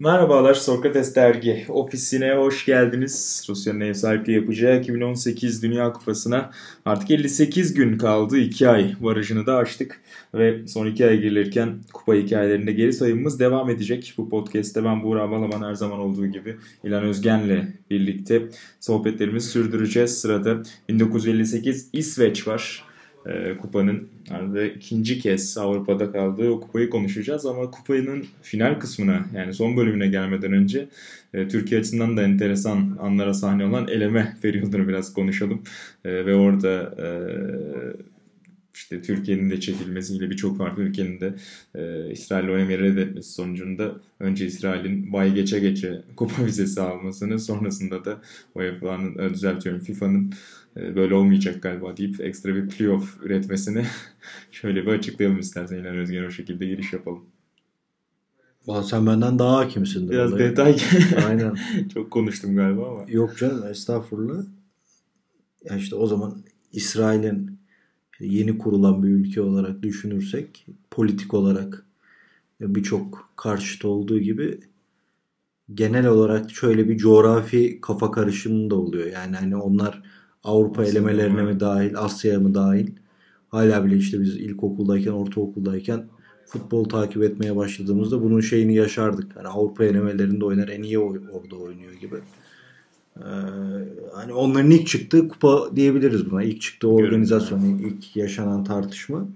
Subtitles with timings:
[0.00, 3.46] Merhabalar Sokrates Dergi ofisine hoş geldiniz.
[3.48, 6.50] Rusya'nın ev sahipliği yapacağı 2018 Dünya Kupası'na
[6.84, 8.38] artık 58 gün kaldı.
[8.38, 10.00] 2 ay barajını da açtık
[10.34, 14.14] ve son 2 ay girilirken kupa hikayelerinde geri sayımımız devam edecek.
[14.18, 18.42] Bu podcast'te ben Buğra Balaban her zaman olduğu gibi İlan Özgen'le birlikte
[18.80, 20.20] sohbetlerimizi sürdüreceğiz.
[20.20, 22.89] Sırada 1958 İsveç var
[23.26, 29.54] e, kupanın yani ikinci kez Avrupa'da kaldığı o kupayı konuşacağız ama kupanın final kısmına yani
[29.54, 30.88] son bölümüne gelmeden önce
[31.34, 35.62] e, Türkiye açısından da enteresan anlara sahne olan eleme periyodunu biraz konuşalım.
[36.04, 37.06] E, ve orada e,
[38.74, 41.34] işte Türkiye'nin de çekilmesiyle birçok farklı ülkenin de
[41.74, 48.20] e, İsrail'le oynamayı reddetmesi sonucunda önce İsrail'in bay geçe geçe kupa vizesi almasını sonrasında da
[48.54, 50.32] UEFA'nın e, düzeltiyorum FIFA'nın
[50.76, 53.84] böyle olmayacak galiba deyip ekstra bir playoff üretmesini
[54.50, 57.24] şöyle bir açıklayalım istersen İlhan Özgen o şekilde giriş yapalım.
[58.66, 60.10] Valla sen benden daha hakimsin.
[60.10, 60.50] Biraz olayı.
[60.50, 60.76] detay.
[61.26, 61.56] Aynen.
[61.94, 63.04] Çok konuştum galiba ama.
[63.08, 64.44] Yok canım estağfurullah.
[65.64, 67.58] Ya işte o zaman İsrail'in
[68.20, 71.86] yeni kurulan bir ülke olarak düşünürsek politik olarak
[72.60, 74.60] birçok karşıt olduğu gibi
[75.74, 79.06] genel olarak şöyle bir coğrafi kafa karışımı da oluyor.
[79.06, 80.02] Yani hani onlar
[80.44, 82.90] Avrupa Asya elemelerine mi dahil, Asya'ya mı dahil?
[83.48, 86.08] Hala bile işte biz ilkokuldayken, ortaokuldayken
[86.46, 89.36] futbol takip etmeye başladığımızda bunun şeyini yaşardık.
[89.36, 92.16] Hani Avrupa elemelerinde oynar en iyi orada oynuyor gibi.
[93.16, 93.22] Ee,
[94.14, 96.42] hani onların ilk çıktığı kupa diyebiliriz buna.
[96.42, 99.28] İlk çıktığı organizasyon, ilk yaşanan tartışma.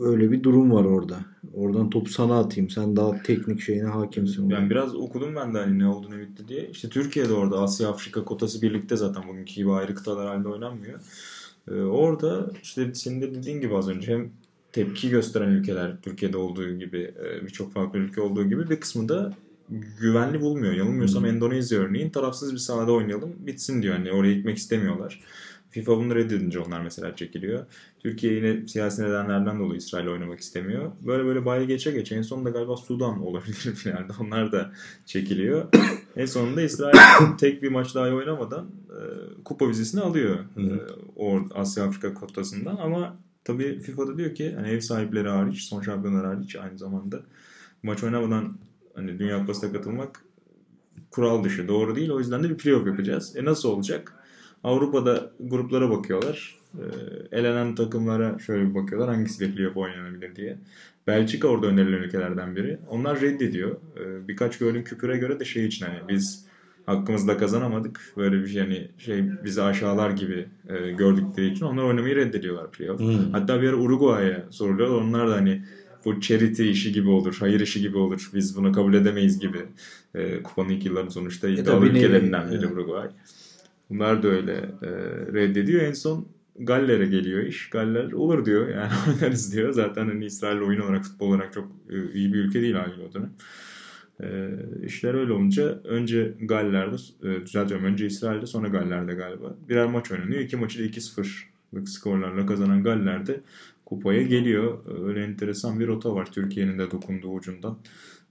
[0.00, 1.16] Öyle bir durum var orada.
[1.54, 2.70] Oradan topu sana atayım.
[2.70, 4.50] Sen daha teknik şeyine hakimsin.
[4.50, 6.68] Ben biraz okudum ben de hani ne oldu ne bitti diye.
[6.70, 11.00] İşte Türkiye'de orada Asya Afrika kotası birlikte zaten bugünkü gibi ayrı kıtalar halinde oynanmıyor.
[11.70, 14.30] Ee, orada işte senin de dediğin gibi az önce hem
[14.72, 19.32] tepki gösteren ülkeler Türkiye'de olduğu gibi e, birçok farklı ülke olduğu gibi bir kısmı da
[20.00, 20.72] güvenli bulmuyor.
[20.72, 21.30] Yanılmıyorsam hmm.
[21.30, 23.94] Endonezya örneğin tarafsız bir sahada oynayalım bitsin diyor.
[23.94, 25.20] Hani oraya gitmek istemiyorlar.
[25.76, 27.66] FIFA bunu reddedince onlar mesela çekiliyor.
[27.98, 30.92] Türkiye yine siyasi nedenlerden dolayı İsrail oynamak istemiyor.
[31.06, 34.12] Böyle böyle bayi geçe geçe en sonunda galiba Sudan olabilir finalde.
[34.20, 34.72] Onlar da
[35.06, 35.68] çekiliyor.
[36.16, 36.96] en sonunda İsrail
[37.38, 39.00] tek bir maç daha oynamadan e,
[39.44, 40.36] kupa vizesini alıyor.
[40.36, 40.64] E,
[41.16, 46.26] o Asya Afrika kotasından ama tabii FIFA'da diyor ki hani ev sahipleri hariç, son şampiyonlar
[46.26, 47.20] hariç aynı zamanda
[47.82, 48.58] maç oynamadan
[48.94, 50.24] hani Dünya Kupası'na katılmak
[51.10, 51.68] kural dışı.
[51.68, 52.10] Doğru değil.
[52.10, 53.36] O yüzden de bir playoff yapacağız.
[53.36, 54.25] E nasıl olacak?
[54.64, 56.58] Avrupa'da gruplara bakıyorlar.
[56.74, 56.84] E,
[57.38, 59.14] elenen takımlara şöyle bir bakıyorlar.
[59.14, 60.56] Hangisi bekliyor bu oynanabilir diye.
[61.06, 62.78] Belçika orada önerilen ülkelerden biri.
[62.90, 63.70] Onlar reddediyor.
[63.70, 66.46] E, birkaç gördüğüm küpüre göre de şey için hani biz
[66.86, 68.00] hakkımızda kazanamadık.
[68.16, 73.00] Böyle bir şey hani şey bizi aşağılar gibi e, gördükleri için onlar oynamayı reddediyorlar playoff.
[73.00, 73.32] Hmm.
[73.32, 75.02] Hatta bir ara Uruguay'a soruluyor.
[75.02, 75.62] Onlar da hani
[76.04, 78.30] bu charity işi gibi olur, hayır işi gibi olur.
[78.34, 79.58] Biz bunu kabul edemeyiz gibi.
[80.14, 83.08] E, kupanın ilk yılların sonuçta iddialı ülkelerinden biri Uruguay.
[83.90, 84.52] Bunlar da öyle
[84.82, 84.90] e,
[85.32, 85.82] reddediyor.
[85.82, 87.70] En son Galler'e geliyor iş.
[87.70, 88.68] Galler olur diyor.
[88.74, 89.72] Yani oynarız diyor.
[89.72, 93.14] Zaten hani İsrail oyun olarak, futbol olarak çok e, iyi bir ülke değil haliyle o
[93.14, 93.32] dönem.
[94.22, 94.50] E,
[94.86, 99.56] işler öyle olunca önce Galler'de, e, düzeltiyorum önce İsrail'de sonra Galler'de galiba.
[99.68, 100.40] Birer maç oynanıyor.
[100.40, 103.40] İki maçı da 2-0'lık skorlarla kazanan Galler'de
[103.84, 104.78] kupaya geliyor.
[105.06, 107.78] Öyle enteresan bir rota var Türkiye'nin de dokunduğu ucundan.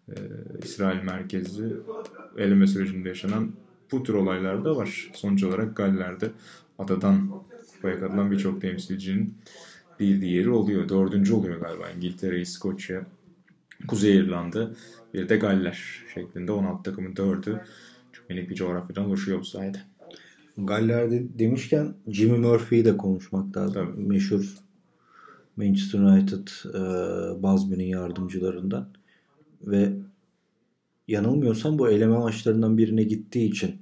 [0.10, 0.14] Ee,
[0.64, 1.74] İsrail merkezli
[2.38, 3.52] eleme sürecinde yaşanan
[3.92, 5.12] bu tür olaylar da var.
[5.14, 6.32] Sonuç olarak Galler'de
[6.80, 7.32] adadan
[7.74, 9.34] kupaya katılan birçok temsilcinin
[10.00, 10.90] bir diğeri oluyor.
[10.90, 13.06] Dördüncü oluyor galiba İngiltere, İskoçya,
[13.88, 14.72] Kuzey İrlanda,
[15.14, 17.62] bir de Galler şeklinde 16 takımın dördü
[18.12, 19.78] çok minik bir coğrafyadan oluşuyor bu sayede.
[20.58, 23.74] Galler'de demişken Jimmy Murphy'yi de konuşmak lazım.
[23.74, 24.08] Tabii.
[24.08, 24.56] Meşhur
[25.56, 28.90] Manchester United e, Bazmi'nin yardımcılarından
[29.62, 29.94] ve
[31.08, 33.76] yanılmıyorsam bu eleme maçlarından birine gittiği için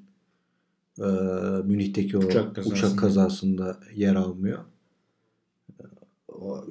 [1.00, 1.08] e,
[1.64, 2.76] Münih'teki o uçak, kazasında.
[2.76, 4.60] uçak kazasında yer almıyor.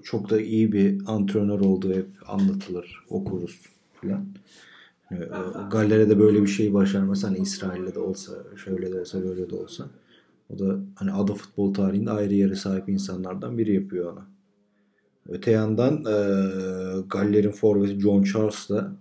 [0.03, 3.61] Çok da iyi bir antrenör olduğu hep anlatılır, okuruz
[3.95, 4.27] falan.
[5.71, 8.33] Galler'e de böyle bir şey başarması hani İsrail'de de olsa,
[8.65, 9.89] şöyle de olsa, böyle de olsa.
[10.51, 14.23] O da hani ada futbol tarihinde ayrı yere sahip insanlardan biri yapıyor onu.
[15.29, 16.15] Öte yandan e,
[17.09, 18.93] Galler'in forveti John Charles da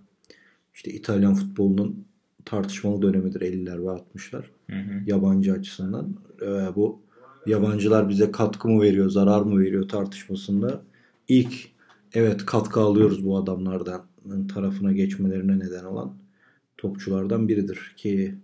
[0.74, 2.04] işte İtalyan futbolunun
[2.44, 4.44] tartışmalı dönemidir 50'ler ve 60'lar.
[4.70, 5.02] Hı hı.
[5.06, 6.16] Yabancı açısından.
[6.42, 6.46] E,
[6.76, 7.00] bu
[7.46, 10.82] yabancılar bize katkı mı veriyor, zarar mı veriyor tartışmasında
[11.28, 11.68] ilk
[12.14, 14.02] evet katkı alıyoruz bu adamlardan
[14.54, 16.14] tarafına geçmelerine neden olan
[16.76, 18.34] topçulardan biridir ki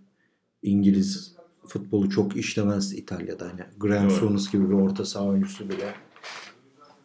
[0.63, 1.35] İngiliz
[1.67, 3.45] futbolu çok işlemez İtalya'da.
[3.45, 5.95] Yani Graham Souness gibi bir orta saha oyuncusu bile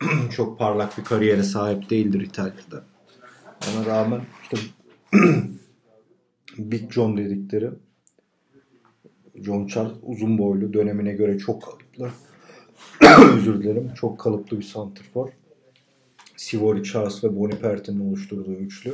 [0.31, 2.84] çok parlak bir kariyere sahip değildir İtalya'da.
[3.72, 4.58] Ona rağmen işte
[6.57, 7.69] Big John dedikleri
[9.36, 12.12] John Charles uzun boylu dönemine göre çok kalıplı.
[13.36, 13.92] Özür dilerim.
[13.95, 15.30] Çok kalıplı bir santrfor.
[16.38, 18.94] Sivori, Charles ve Boniperti'nin oluşturduğu üçlü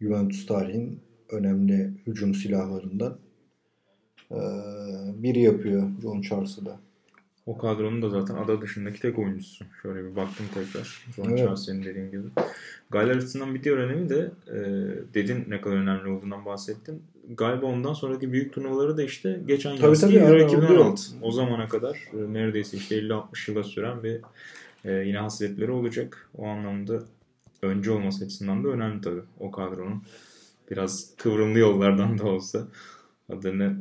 [0.00, 1.00] Juventus tarihin
[1.30, 3.18] önemli hücum silahlarından
[5.22, 6.80] biri yapıyor John Charles'ı da.
[7.46, 9.64] O kadronun da zaten ada dışındaki tek oyuncusu.
[9.82, 11.04] Şöyle bir baktım tekrar.
[11.16, 11.38] John Evet.
[11.38, 12.22] Charles senin dediğin gibi.
[12.90, 14.58] Galler açısından bir diğer önemi de e,
[15.14, 17.02] dedin ne kadar önemli olduğundan bahsettin.
[17.36, 20.76] Galiba ondan sonraki büyük turnuvaları da işte geçen Tabii yaz tabii, Euro aynen, 2016.
[20.76, 20.98] oluyor.
[21.22, 24.20] O zamana kadar e, neredeyse işte 50-60 yıla süren bir
[24.84, 26.28] e, yine hasretleri olacak.
[26.38, 27.02] O anlamda
[27.62, 30.02] önce olması açısından da önemli tabii o kadronun.
[30.70, 32.66] Biraz kıvrımlı yollardan da olsa
[33.28, 33.76] adını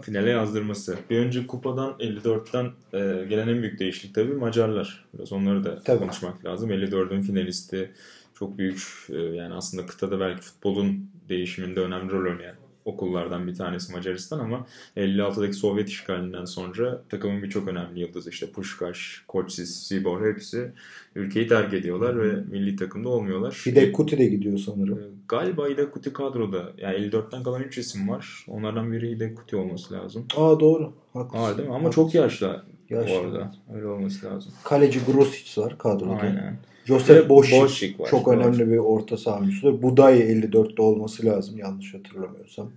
[0.00, 0.98] finale yazdırması.
[1.10, 5.04] Bir önceki kupadan 54'ten e, gelen en büyük değişiklik tabii Macarlar.
[5.14, 5.98] Biraz onları da Tabii.
[5.98, 6.70] konuşmak lazım.
[6.70, 7.90] 54'ün finalisti
[8.34, 12.56] çok büyük e, yani aslında kıtada belki futbolun değişiminde önemli rol oynayan
[12.94, 14.66] okullardan bir tanesi Macaristan ama
[14.96, 20.72] 56'daki Sovyet işgalinden sonra takımın birçok önemli yıldızı işte Pushkaş, Koçsis, Sibor hepsi
[21.14, 23.50] ülkeyi terk ediyorlar ve milli takımda olmuyorlar.
[23.50, 24.98] Fidel Kuti de gidiyor sanırım.
[24.98, 26.72] Ee, Galiba Hidek Kuti kadroda.
[26.78, 28.44] Yani 54'ten kalan 3 isim var.
[28.48, 30.26] Onlardan biri Hidek Kuti olması lazım.
[30.36, 30.92] Aa doğru.
[31.12, 31.44] Haklısın.
[31.44, 31.74] Aa değil mi?
[31.74, 33.14] Ama çok yaşlı, Yaşlı.
[33.18, 33.52] orada.
[33.74, 34.52] Öyle olması lazım.
[34.64, 36.14] Kaleci Grosic var kadroda.
[36.14, 36.58] Aynen.
[36.90, 38.08] Josef Boşik, Boşik var.
[38.10, 39.82] çok önemli bir orta saha oyuncusudur.
[39.82, 42.70] Buday 54'te olması lazım yanlış hatırlamıyorsam.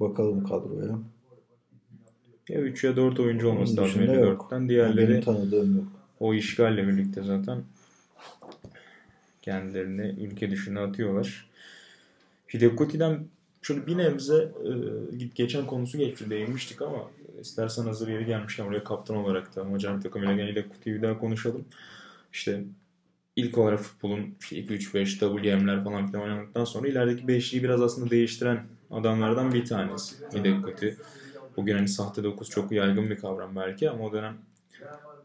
[0.00, 0.98] Bakalım kadroya.
[2.48, 4.42] Ya 3 ya 4 oyuncu olması lazım dışında yok.
[4.50, 4.56] 54'ten.
[4.58, 5.86] Yani Diğerleri benim tanıdığım yok.
[6.20, 7.62] o işgalle birlikte zaten
[9.42, 11.46] kendilerini ülke dışına atıyorlar.
[12.54, 13.18] Hidek Kuti'den
[13.62, 14.70] şöyle bir nebze e,
[15.34, 17.10] geçen konusu geçti değinmiştik ama
[17.40, 21.64] istersen hazır yeri gelmişken oraya kaptan olarak da Macar takımıyla Hidek Kuti'yi bir daha konuşalım.
[22.32, 22.64] İşte
[23.36, 28.66] ilk olarak futbolun işte 2-3-5 WM'ler falan filan oynadıktan sonra ilerideki beşliği biraz aslında değiştiren
[28.90, 30.96] adamlardan bir tanesi Hidek Kuti.
[31.56, 34.36] Bugün hani sahte 9 çok yaygın bir kavram belki ama o dönem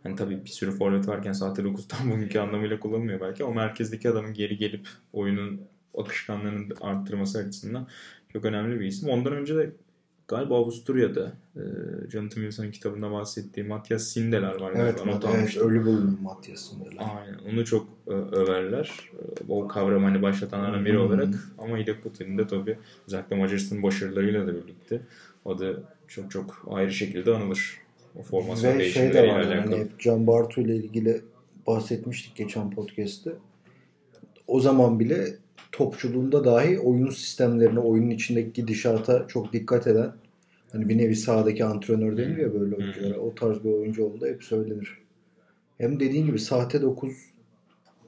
[0.04, 4.10] hani tabii bir sürü forvet varken sahte 9 tam bugünkü anlamıyla kullanılmıyor belki ama merkezdeki
[4.10, 5.62] adamın geri gelip oyunun
[5.98, 7.88] akışkanlığını arttırması açısından
[8.34, 9.10] çok önemli bir isim.
[9.10, 9.72] Ondan önce de
[10.32, 11.62] galiba Avusturya'da e,
[12.10, 14.74] Jonathan Wilson'ın kitabında bahsettiği Matthias Sindelar var.
[14.76, 17.00] Evet, evet ölü bulundu Matias'ın böyle.
[17.00, 17.38] Aynen.
[17.54, 19.12] Onu çok e, överler.
[19.14, 21.34] E, O kavramı hani başlatanlardan biri olarak.
[21.58, 25.02] Ama Hidek Kuti'nin de tabii özellikle Macaristan'ın başarılarıyla da birlikte
[25.46, 25.74] o da
[26.08, 27.78] çok çok ayrı şekilde anılır.
[28.20, 31.22] O formasyon Ve şey de var yani hep Can Bartu ile ilgili
[31.68, 33.32] bahsetmiştik geçen podcast'te.
[34.48, 35.28] O zaman bile
[35.72, 40.12] topçuluğunda dahi oyun sistemlerine, oyunun içindeki gidişata çok dikkat eden
[40.72, 43.20] hani bir nevi sahadaki antrenör denir ya böyle oyunculara.
[43.20, 44.98] O tarz bir oyuncu oldu hep söylenir.
[45.78, 47.14] Hem dediğin gibi sahte 9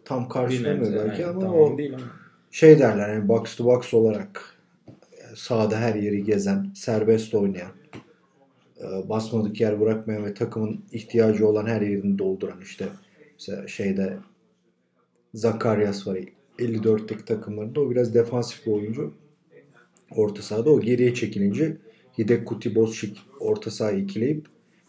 [0.05, 2.03] tam karşılamıyor belki yani ama o değil ama.
[2.51, 4.57] şey derler yani box to box olarak
[4.97, 7.71] e, sahada her yeri gezen, serbest oynayan,
[8.77, 12.85] e, basmadık yer bırakmayan ve takımın ihtiyacı olan her yerini dolduran işte
[13.33, 14.17] mesela şeyde
[15.33, 16.17] Zakaryas var
[16.59, 19.13] 54'teki takımlarında o biraz defansif bir oyuncu.
[20.11, 21.77] Orta sahada o geriye çekilince
[22.17, 24.45] Hidek Kuti Bozşik orta sahayı ikileyip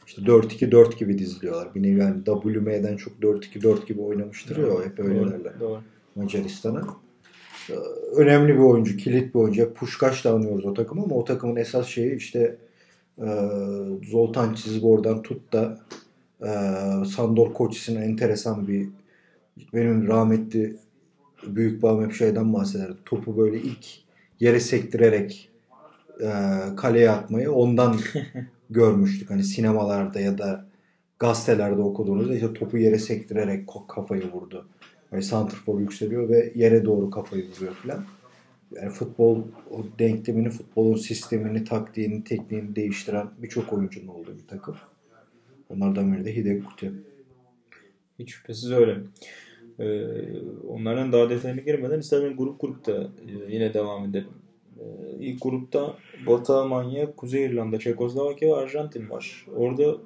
[0.06, 1.74] işte 4-2-4 gibi diziliyorlar.
[1.74, 5.60] Bir nevi yani WM'den çok 4-2-4 gibi oynamıştır ya hep öyle Doğru, derler.
[5.60, 5.80] Doğru.
[6.14, 6.86] Macaristan'a.
[7.70, 7.74] Ee,
[8.16, 9.74] Önemli bir oyuncu, kilit bir oyuncu.
[9.74, 12.56] Puşkaş da anıyoruz o takımı ama o takımın esas şeyi işte
[13.18, 13.26] e,
[14.10, 15.78] Zoltan Çizbor'dan tut da
[16.40, 16.50] e,
[17.04, 18.88] Sandor Koçis'in enteresan bir
[19.72, 20.76] benim rahmetli
[21.46, 22.96] büyük babam hep şeyden bahsederdi.
[23.04, 23.86] Topu böyle ilk
[24.40, 25.50] yere sektirerek
[26.20, 26.30] e,
[26.76, 27.96] kaleye atmayı ondan
[28.70, 29.30] görmüştük.
[29.30, 30.66] Hani sinemalarda ya da
[31.18, 34.68] gazetelerde okuduğunuzda işte topu yere sektirerek kafayı vurdu.
[35.12, 38.04] Yani santrfor yükseliyor ve yere doğru kafayı vuruyor falan.
[38.72, 44.76] Yani futbol o denklemini, futbolun sistemini, taktiğini, tekniğini değiştiren birçok oyuncunun olduğu bir takım.
[45.68, 46.92] Onlardan biri de Hidek Kuti.
[48.18, 48.98] Hiç şüphesiz öyle.
[49.80, 50.04] Ee,
[50.68, 54.28] onlardan daha detayına girmeden istersen grup grupta e, yine devam edelim.
[54.78, 54.84] Ee,
[55.20, 59.46] ilk grupta Batı Almanya, Kuzey İrlanda, Çekoslovakya ve Arjantin var.
[59.56, 59.96] Orada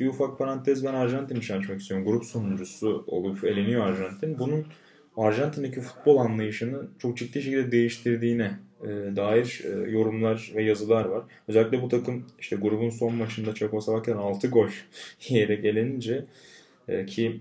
[0.00, 2.06] bir ufak parantez ben Arjantin için istiyorum.
[2.06, 4.38] Grup sonuncusu olup eleniyor Arjantin.
[4.38, 4.66] Bunun
[5.16, 11.22] Arjantin'deki futbol anlayışını çok ciddi şekilde değiştirdiğine e, dair e, yorumlar ve yazılar var.
[11.48, 14.68] Özellikle bu takım işte grubun son maçında Çekoslovakya'dan 6 gol
[15.28, 16.24] yiyerek elenince
[16.88, 17.40] e, ki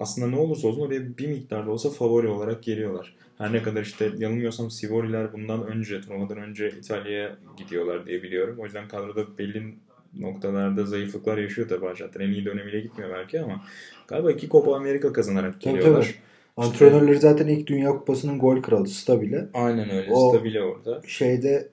[0.00, 3.14] aslında ne olursa olsun oraya bir miktarda olsa favori olarak geliyorlar.
[3.38, 8.56] Her ne kadar işte yanılmıyorsam Sivoriler bundan önce, turnuvadan önce İtalya'ya gidiyorlar diye biliyorum.
[8.58, 9.74] O yüzden kadroda belli
[10.18, 12.20] noktalarda zayıflıklar yaşıyor tabii Arjantin.
[12.20, 13.64] En iyi dönemiyle gitmiyor belki ama
[14.08, 16.02] galiba iki Copa Amerika kazanarak geliyorlar.
[16.02, 16.14] tabii.
[16.56, 19.48] Antrenörleri zaten ilk Dünya Kupası'nın gol kralı Stabile.
[19.54, 20.12] Aynen öyle.
[20.12, 21.02] O- Stabile orada.
[21.06, 21.68] Şeyde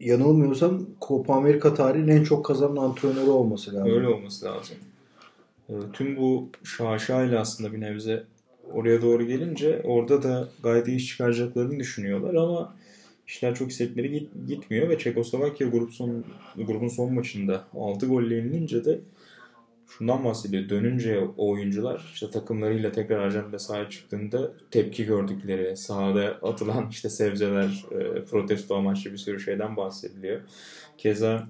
[0.00, 3.92] yanılmıyorsam Copa Amerika tarihinin en çok kazanan antrenörü olması lazım.
[3.92, 4.76] Öyle olması lazım.
[5.68, 8.24] Ee, tüm bu şaşayla aslında bir nebze
[8.72, 12.74] oraya doğru gelince orada da gayet iş çıkaracaklarını düşünüyorlar ama
[13.26, 16.24] işler çok istekleri git, gitmiyor ve Çekoslovakya grup son,
[16.56, 19.00] grubun son maçında 6 golle yenilince de
[19.88, 20.68] şundan bahsediyor.
[20.68, 27.84] Dönünce o oyuncular işte takımlarıyla tekrar Arjantin'de sahaya çıktığında tepki gördükleri, sahada atılan işte sebzeler,
[27.90, 30.40] e, protesto amaçlı bir sürü şeyden bahsediliyor.
[30.98, 31.48] Keza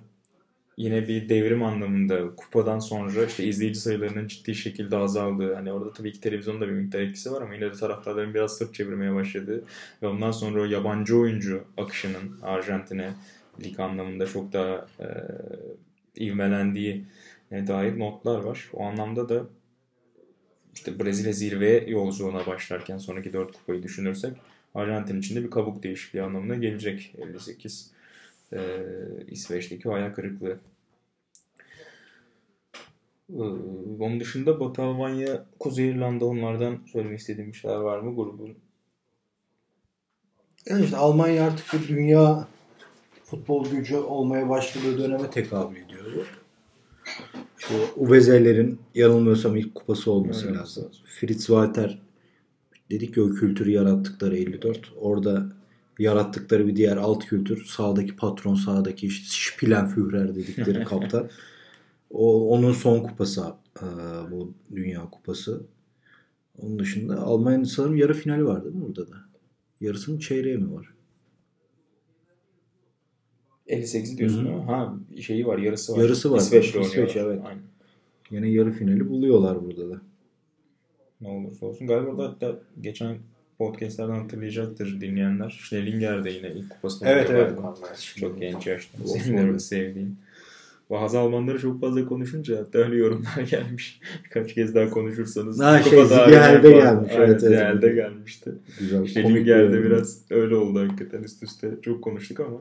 [0.78, 6.12] yine bir devrim anlamında kupadan sonra işte izleyici sayılarının ciddi şekilde azaldığı hani orada tabii
[6.12, 9.64] ki televizyonda bir miktar etkisi var ama yine de taraftarların biraz sırt çevirmeye başladığı
[10.02, 13.10] ve ondan sonra yabancı oyuncu akışının Arjantin'e
[13.64, 15.06] lig anlamında çok daha e,
[16.24, 17.04] ivmelendiği
[17.50, 18.68] e, dair notlar var.
[18.72, 19.46] O anlamda da
[20.74, 24.32] işte Brezilya zirve yolculuğuna başlarken sonraki 4 kupayı düşünürsek
[24.74, 27.97] Arjantin için de bir kabuk değişikliği anlamına gelecek 58
[28.52, 28.58] e,
[29.26, 30.58] İsveç'teki o ayak kırıklığı.
[33.30, 33.42] E,
[34.00, 38.54] onun dışında Batı Almanya, Kuzey İrlanda onlardan söylemek istediğim bir şeyler var mı grubun?
[40.66, 42.48] Yani işte Almanya artık bir dünya
[43.24, 46.26] futbol gücü olmaya başladığı döneme tekabül ediyor.
[47.58, 50.90] İşte Uveze'lerin yanılmıyorsam ilk kupası olması evet, lazım.
[51.04, 51.98] Fritz Walter
[52.90, 54.92] dedik ki o kültürü yarattıkları 54.
[55.00, 55.57] Orada
[55.98, 61.30] yarattıkları bir diğer alt kültür sağdaki patron sağdaki işte Spielenführer dedikleri kaptan.
[62.10, 63.86] O onun son kupası e,
[64.30, 65.62] bu Dünya Kupası.
[66.58, 69.16] Onun dışında Almanya'nın sanırım yarı finali var değil mi burada da?
[69.80, 70.94] Yarısının çeyreği mi var?
[73.66, 75.98] 58 diyorsun ama ha şeyi var yarısı var.
[75.98, 76.38] Yarısı var.
[76.38, 77.42] İsveç'le İsveç evet.
[77.44, 77.62] Aynen.
[78.30, 80.00] Yine yarı finali buluyorlar burada da.
[81.20, 81.86] Ne olursa olsun.
[81.86, 83.18] Galiba da hatta geçen
[83.58, 85.60] podcastlerden hatırlayacaktır dinleyenler.
[85.62, 87.58] Schnellinger de yine ilk kupasını evet, evet.
[88.20, 89.06] Çok genç yaşta.
[89.06, 90.16] Senin de sevdiğin.
[90.90, 94.00] Bazı Almanları çok fazla konuşunca hatta öyle yorumlar gelmiş.
[94.24, 95.60] Birkaç kez daha konuşursanız.
[95.60, 97.12] Ha şey Zigel'de gelmiş.
[97.16, 97.40] Evet, evet.
[97.40, 98.52] Zigel'de gelmişti.
[98.78, 99.06] Güzel.
[99.06, 101.70] Schnellinger'de biraz öyle oldu hakikaten üst üste.
[101.82, 102.60] Çok konuştuk ama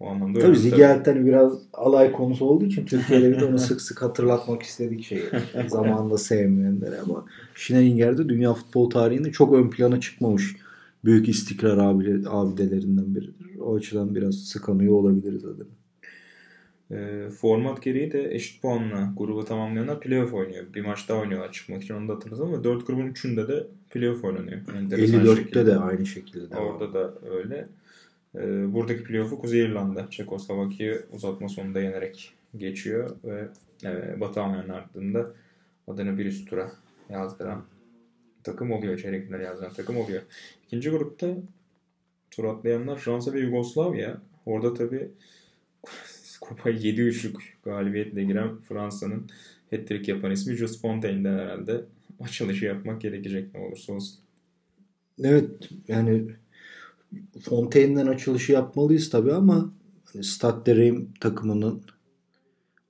[0.00, 4.02] o anlamda Tabii Zigel'den biraz alay konusu olduğu için Türkiye'de bir de onu sık sık
[4.02, 5.24] hatırlatmak istedik şeyi.
[5.68, 7.24] Zamanında sevmeyenlere ama
[7.54, 10.56] Schnellinger'de dünya futbol tarihinde çok ön plana çıkmamış
[11.04, 11.78] büyük istikrar
[12.26, 13.58] abidelerinden biridir.
[13.60, 15.66] O açıdan biraz sıkanıyor olabiliriz adını.
[16.90, 20.64] E, format gereği de eşit puanla grubu tamamlayanlar playoff oynuyor.
[20.74, 24.24] Bir maç daha oynuyorlar çıkmak için onu da hatırlarız ama 4 grubun 3'ünde de playoff
[24.24, 24.60] oynanıyor.
[24.66, 26.56] 54'te de aynı şekilde.
[26.56, 27.68] Orada da öyle.
[28.36, 33.48] E, buradaki playoff'u Kuzey İrlanda Çekoslovakya'yı uzatma sonunda yenerek geçiyor ve
[33.84, 35.32] e, Batı Almanya'nın ardında
[35.88, 36.72] adını bir üst tura
[37.10, 37.64] yazdıran
[38.44, 38.98] takım oluyor.
[38.98, 40.22] Çeyrek final yazdıran takım oluyor.
[40.66, 41.36] İkinci grupta
[42.30, 44.20] tur atlayanlar Fransa ve Yugoslavya.
[44.46, 45.10] Orada tabi
[46.40, 49.26] kupayı 7-3'lük galibiyetle giren Fransa'nın
[49.70, 51.84] hat-trick yapan ismi Jules Fontaine'den herhalde
[52.20, 54.18] açılışı yapmak gerekecek ne olursa olsun.
[55.24, 55.50] Evet
[55.88, 56.26] yani
[57.42, 59.72] Fontaine'den açılışı yapmalıyız tabii ama
[60.04, 61.82] hani Stade takımının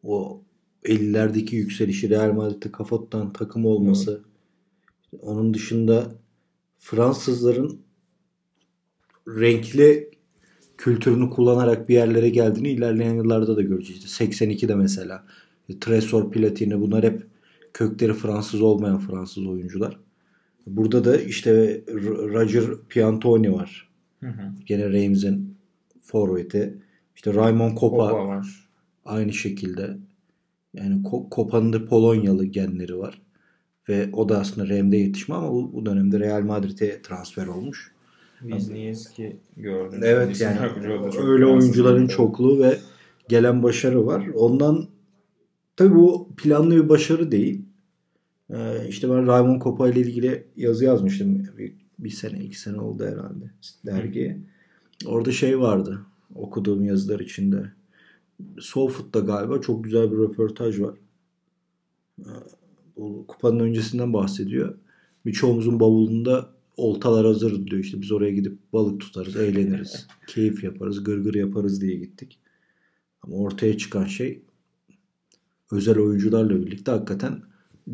[0.03, 0.43] o
[0.85, 4.23] 50'lerdeki yükselişi Real Madrid'de kafa takım olması
[5.13, 5.23] evet.
[5.23, 6.15] onun dışında
[6.79, 7.81] Fransızların
[9.29, 10.11] renkli
[10.79, 14.05] kültürünü kullanarak bir yerlere geldiğini ilerleyen yıllarda da göreceğiz.
[14.05, 15.27] İşte 82'de mesela
[15.81, 17.27] Tresor Platini bunlar hep
[17.73, 19.99] kökleri Fransız olmayan Fransız oyuncular.
[20.67, 21.83] Burada da işte
[22.33, 23.86] Roger Piantoni var.
[24.27, 24.53] Hı hı.
[24.67, 25.57] Gene Reims'in
[26.03, 26.79] forveti.
[27.17, 28.69] İşte Raymond Kopa, Kopa var.
[29.05, 29.97] Aynı şekilde.
[30.75, 33.23] Yani Kopa'nın da Polonyalı genleri var.
[33.89, 37.93] Ve o da aslında Reim'de yetişme ama bu, bu dönemde Real Madrid'e transfer olmuş.
[38.41, 40.01] Wisniewski gördüm.
[40.03, 40.59] Evet yani
[41.23, 42.79] öyle oyuncuların çokluğu ve
[43.29, 44.27] gelen başarı var.
[44.35, 44.89] Ondan
[45.77, 47.63] tabii bu planlı bir başarı değil.
[48.51, 51.49] Ee, işte ben Raymond Kopa ile ilgili yazı yazmıştım.
[51.59, 53.51] Bir, bir sene, iki sene oldu herhalde
[53.87, 54.41] dergiye.
[55.07, 57.73] Orada şey vardı okuduğum yazılar içinde.
[58.59, 60.99] Soulfood'da galiba çok güzel bir röportaj var.
[62.21, 62.25] Ee,
[62.97, 64.79] bu kupanın öncesinden bahsediyor.
[65.27, 67.85] Birçoğumuzun bavulunda oltalar hazır diyor.
[67.85, 72.39] İşte biz oraya gidip balık tutarız, eğleniriz, keyif yaparız, gırgır yaparız diye gittik.
[73.23, 74.43] Ama ortaya çıkan şey
[75.73, 77.43] özel oyuncularla birlikte hakikaten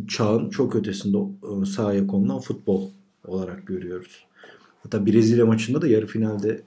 [0.09, 2.91] çağın çok ötesinde e, sahaya konulan futbol
[3.25, 4.27] olarak görüyoruz.
[4.83, 6.63] Hatta Brezilya maçında da yarı finalde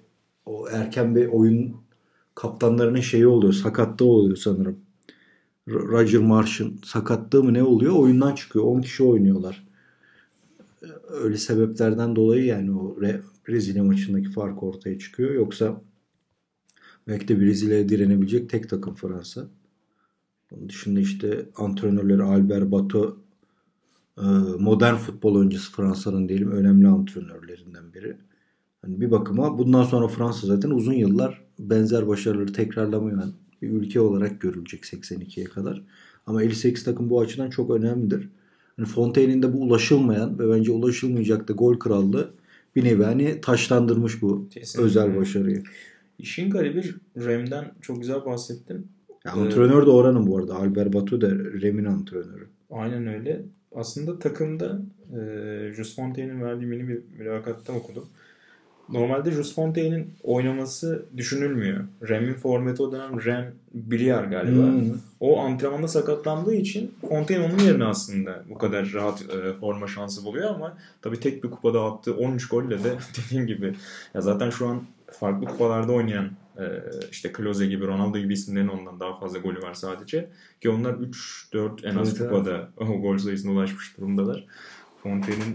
[0.45, 1.77] o erken bir oyun
[2.35, 3.53] kaptanlarının şeyi oluyor.
[3.53, 4.79] Sakatlığı oluyor sanırım.
[5.67, 7.95] Roger Marsh'ın sakatlığı mı ne oluyor?
[7.95, 8.65] Oyundan çıkıyor.
[8.65, 9.65] 10 kişi oynuyorlar
[11.09, 12.97] öyle sebeplerden dolayı yani o
[13.47, 15.33] Brezilya maçındaki fark ortaya çıkıyor.
[15.33, 15.81] Yoksa
[17.07, 19.47] belki de Brezilya'ya direnebilecek tek takım Fransa.
[20.51, 23.17] Onun dışında işte antrenörleri Albert Bato
[24.59, 28.17] modern futbol öncesi Fransa'nın diyelim önemli antrenörlerinden biri.
[28.81, 34.41] Hani bir bakıma bundan sonra Fransa zaten uzun yıllar benzer başarıları tekrarlamayan bir ülke olarak
[34.41, 35.81] görülecek 82'ye kadar.
[36.25, 38.29] Ama 58 takım bu açıdan çok önemlidir.
[38.77, 42.29] Hani Fontaine'in de bu ulaşılmayan ve bence ulaşılmayacak da gol krallığı
[42.75, 44.85] bir nevi hani taşlandırmış bu Kesinlikle.
[44.85, 45.63] özel başarıyı.
[46.19, 46.83] İşin garibi
[47.17, 48.87] Rem'den çok güzel bahsettin.
[49.25, 50.55] Ya, antrenör de oranın bu arada.
[50.55, 52.47] Albert Batu da Rem'in antrenörü.
[52.71, 53.45] Aynen öyle.
[53.75, 58.05] Aslında takımda e, Jus Fontaine'in verdiği mini bir mülakatta okudum.
[58.89, 61.83] Normalde Jus Fontaine'in oynaması düşünülmüyor.
[62.09, 64.63] Rem'in formatı o dönem Rem Biliar galiba.
[64.63, 64.93] Hmm.
[65.19, 70.49] O antrenmanda sakatlandığı için Fontaine onun yerine aslında bu kadar rahat e, forma şansı buluyor
[70.49, 73.73] ama tabii tek bir kupada attığı 13 golle de dediğim gibi
[74.13, 76.29] ya zaten şu an farklı kupalarda oynayan
[77.11, 80.29] işte Klose gibi Ronaldo gibi isimlerin ondan daha fazla golü var sadece.
[80.61, 84.45] Ki onlar 3-4 en az evet, kupada o gol sayısına ulaşmış durumdalar.
[85.03, 85.53] Fontaine'in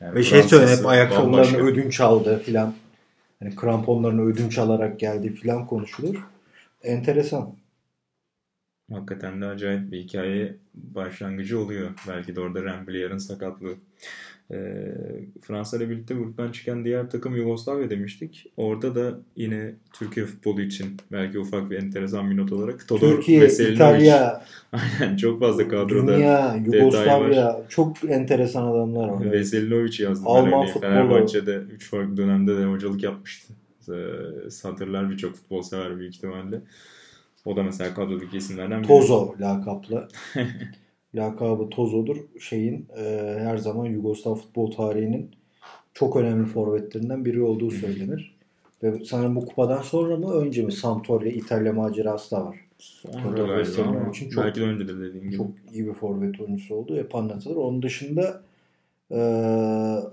[0.00, 2.74] yani Ve şey söyle hep ayakkabılarını ödünç aldı filan.
[3.38, 6.16] Hani kramponlarını ödünç alarak geldi filan konuşulur.
[6.82, 7.54] Enteresan.
[8.92, 11.90] Hakikaten de acayip bir hikaye başlangıcı oluyor.
[12.08, 13.74] Belki de orada Ramblier'ın sakatlığı.
[14.50, 14.56] E,
[15.40, 18.52] Fransa ile birlikte gruptan çıkan diğer takım Yugoslavya demiştik.
[18.56, 23.40] Orada da yine Türkiye futbolu için belki ufak bir enteresan bir not olarak Todor Türkiye,
[23.40, 23.74] Veselinovic.
[23.74, 29.32] İtalya, Aynen çok fazla kadroda Dünya, Yugoslavya çok enteresan adamlar var.
[29.32, 30.28] Veselinovic yazdı.
[30.28, 30.80] Alman futbolu.
[30.80, 33.52] Fenerbahçe'de 3 farklı dönemde de hocalık yapmıştı.
[33.88, 36.60] Ee, satırlar birçok futbol sever büyük ihtimalle.
[37.44, 38.88] O da mesela kadrodaki isimlerden biri.
[38.88, 40.08] Tozo lakaplı.
[41.14, 42.16] lakabı Tozo'dur.
[42.40, 45.30] Şeyin e, her zaman Yugoslav futbol tarihinin
[45.94, 48.34] çok önemli forvetlerinden biri olduğu söylenir.
[48.82, 52.56] Ve sanırım bu kupadan sonra mı önce mi Sampdoria İtalya macerası da var.
[52.78, 53.60] Sonra galiba
[54.10, 55.36] için çok, belki de öncedir dediğim gibi.
[55.36, 56.96] Çok iyi bir forvet oyuncusu oldu.
[56.96, 57.56] Hep anlatılır.
[57.56, 58.42] Onun dışında
[59.10, 59.18] e,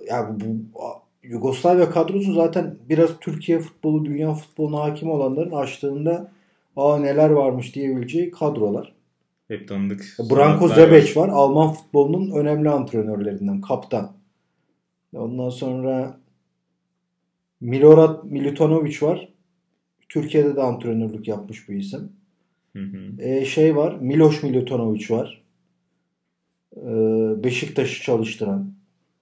[0.07, 0.79] yani bu
[1.23, 6.31] Yugoslavya kadrosu zaten biraz Türkiye futbolu, dünya futboluna hakim olanların açtığında
[6.75, 8.96] aa neler varmış diyebileceği kadrolar.
[9.47, 10.15] Hep tanıdık.
[10.19, 11.29] Branko Zebec var.
[11.29, 13.61] Alman futbolunun önemli antrenörlerinden.
[13.61, 14.11] Kaptan.
[15.13, 16.19] Ondan sonra
[17.61, 19.29] Milorad Milutinovic var.
[20.09, 22.11] Türkiye'de de antrenörlük yapmış bir isim.
[22.75, 23.21] Hı hı.
[23.21, 23.97] E, şey var.
[24.01, 25.43] Miloš Milutinovic var.
[26.77, 26.83] E,
[27.43, 28.71] Beşiktaş'ı çalıştıran.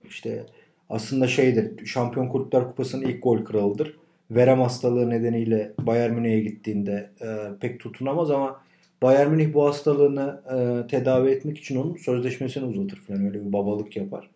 [0.09, 0.45] İşte
[0.89, 1.85] aslında şeydir.
[1.85, 3.97] Şampiyon Kulüpler Kupası'nın ilk gol kralıdır.
[4.31, 7.27] Verem hastalığı nedeniyle Bayern Münih'e gittiğinde e,
[7.59, 8.64] pek tutunamaz ama
[9.01, 13.97] Bayern Münih bu hastalığını e, tedavi etmek için onun sözleşmesini uzatır falan öyle bir babalık
[13.97, 14.29] yapar.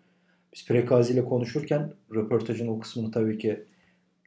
[0.53, 3.63] Biz Prekazi ile konuşurken röportajın o kısmını tabii ki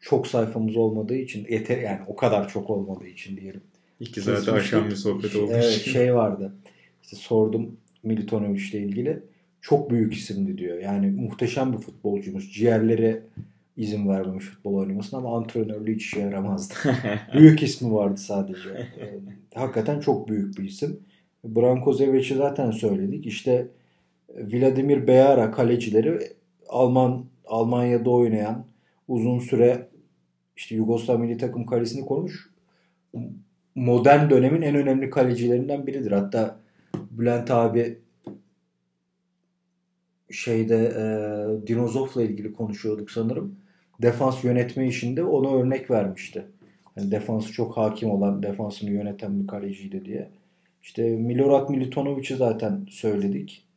[0.01, 3.61] çok sayfamız olmadığı için yeter yani o kadar çok olmadığı için diyelim.
[4.01, 5.51] İki zaten akşam bir sohbet olmuş.
[5.55, 6.53] Evet şey vardı.
[7.03, 9.23] İşte sordum Militonovic ile ilgili.
[9.61, 10.79] Çok büyük isimdi diyor.
[10.79, 12.53] Yani muhteşem bir futbolcumuz.
[12.53, 13.23] Ciğerleri
[13.77, 16.75] izin vermemiş futbol oynamasına ama antrenörlüğü hiç işe yaramazdı.
[17.35, 18.69] büyük ismi vardı sadece.
[18.71, 19.21] Ee,
[19.55, 21.01] hakikaten çok büyük bir isim.
[21.45, 23.27] Branko Zevec'i zaten söyledik.
[23.27, 23.69] İşte
[24.35, 26.19] Vladimir Beara kalecileri
[26.69, 28.65] Alman Almanya'da oynayan
[29.09, 29.89] uzun süre
[30.57, 32.51] işte Yugoslav milli takım kalesini korumuş.
[33.75, 36.13] Modern dönemin en önemli kalecilerinden biridir.
[36.13, 36.57] Hatta
[37.11, 37.99] Bülent abi
[40.31, 43.57] şeyde e, Dinozof'la ilgili konuşuyorduk sanırım
[44.03, 46.47] defans yönetme işinde ona örnek vermişti.
[46.97, 50.31] Yani defansı çok hakim olan, defansını yöneten bir kaleciydi diye.
[50.83, 53.69] İşte Milorad Militovic'i zaten söyledik.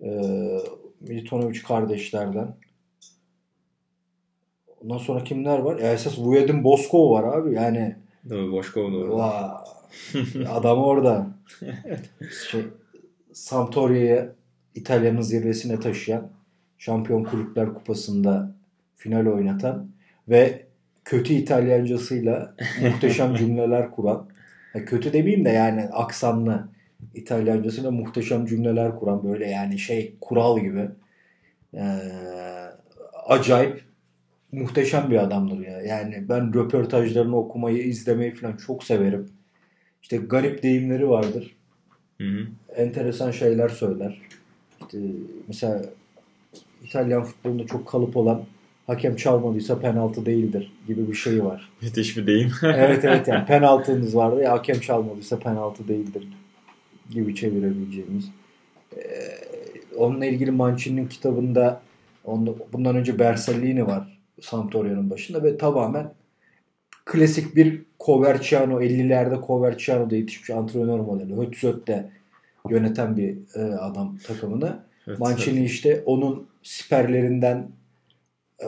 [0.00, 0.58] Ee,
[1.00, 2.56] Militonovic kardeşlerden.
[4.82, 5.78] Ondan sonra kimler var?
[5.78, 7.54] Ya esas Vujedin Boskov var abi.
[7.54, 7.96] Yani
[8.28, 9.64] Tabii Boskov da orada.
[10.48, 11.26] adam orada.
[12.50, 12.62] şey,
[13.32, 14.32] Sampdoria'yı
[14.74, 16.30] İtalya'nın zirvesine taşıyan
[16.78, 18.53] Şampiyon Kulüpler Kupası'nda
[18.96, 19.90] final oynatan
[20.28, 20.66] ve
[21.04, 24.28] kötü İtalyancasıyla muhteşem cümleler kuran
[24.74, 26.68] ya kötü demeyeyim de yani aksanlı
[27.14, 30.88] İtalyancasıyla muhteşem cümleler kuran böyle yani şey kural gibi
[31.74, 32.00] ee,
[33.26, 33.84] acayip
[34.52, 35.80] muhteşem bir adamdır ya.
[35.80, 39.28] Yani ben röportajlarını okumayı, izlemeyi falan çok severim.
[40.02, 41.56] İşte garip deyimleri vardır.
[42.20, 42.46] Hı hı.
[42.76, 44.20] Enteresan şeyler söyler.
[44.80, 44.98] İşte
[45.48, 45.82] mesela
[46.84, 48.44] İtalyan futbolunda çok kalıp olan
[48.86, 51.70] hakem çalmadıysa penaltı değildir gibi bir şey var.
[51.82, 52.52] Müthiş bir deyim.
[52.62, 56.28] evet evet yani penaltınız vardı ya hakem çalmadıysa penaltı değildir
[57.10, 58.30] gibi çevirebileceğimiz.
[58.96, 59.00] Ee,
[59.96, 61.80] onunla ilgili Mancini'nin kitabında
[62.24, 66.12] onda, bundan önce Bersellini var Sampdoria'nın başında ve tamamen
[67.04, 71.36] klasik bir Coverciano 50'lerde Coverciano'da yetişmiş antrenör modeli.
[71.36, 72.10] Hötzöt'te
[72.70, 74.78] yöneten bir e, adam takımını.
[75.06, 75.70] Evet, Mancini evet.
[75.70, 77.68] işte onun siperlerinden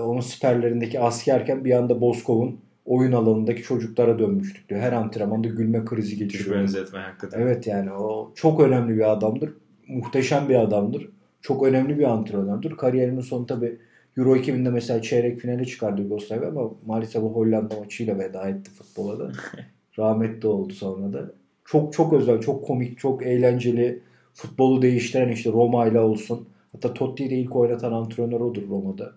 [0.01, 4.81] onun siperlerindeki askerken bir anda Boskov'un oyun alanındaki çocuklara dönmüştük diyor.
[4.81, 6.57] Her antrenmanda gülme krizi geçiriyor.
[6.57, 7.41] benzetme hakikaten.
[7.41, 9.51] Evet yani o çok önemli bir adamdır.
[9.89, 11.09] Muhteşem bir adamdır.
[11.41, 12.77] Çok önemli bir antrenördür.
[12.77, 13.79] Kariyerinin sonu tabi
[14.17, 19.19] Euro 2000'de mesela çeyrek finale çıkardı Yugoslavya ama maalesef bu Hollanda maçıyla veda etti futbola
[19.19, 19.33] da.
[19.99, 21.33] Rahmetli oldu sonra da.
[21.65, 24.01] Çok çok özel, çok komik, çok eğlenceli
[24.35, 26.49] futbolu değiştiren işte Roma ile olsun.
[26.73, 29.13] Hatta Totti'yi de ilk oynatan antrenör odur Roma'da.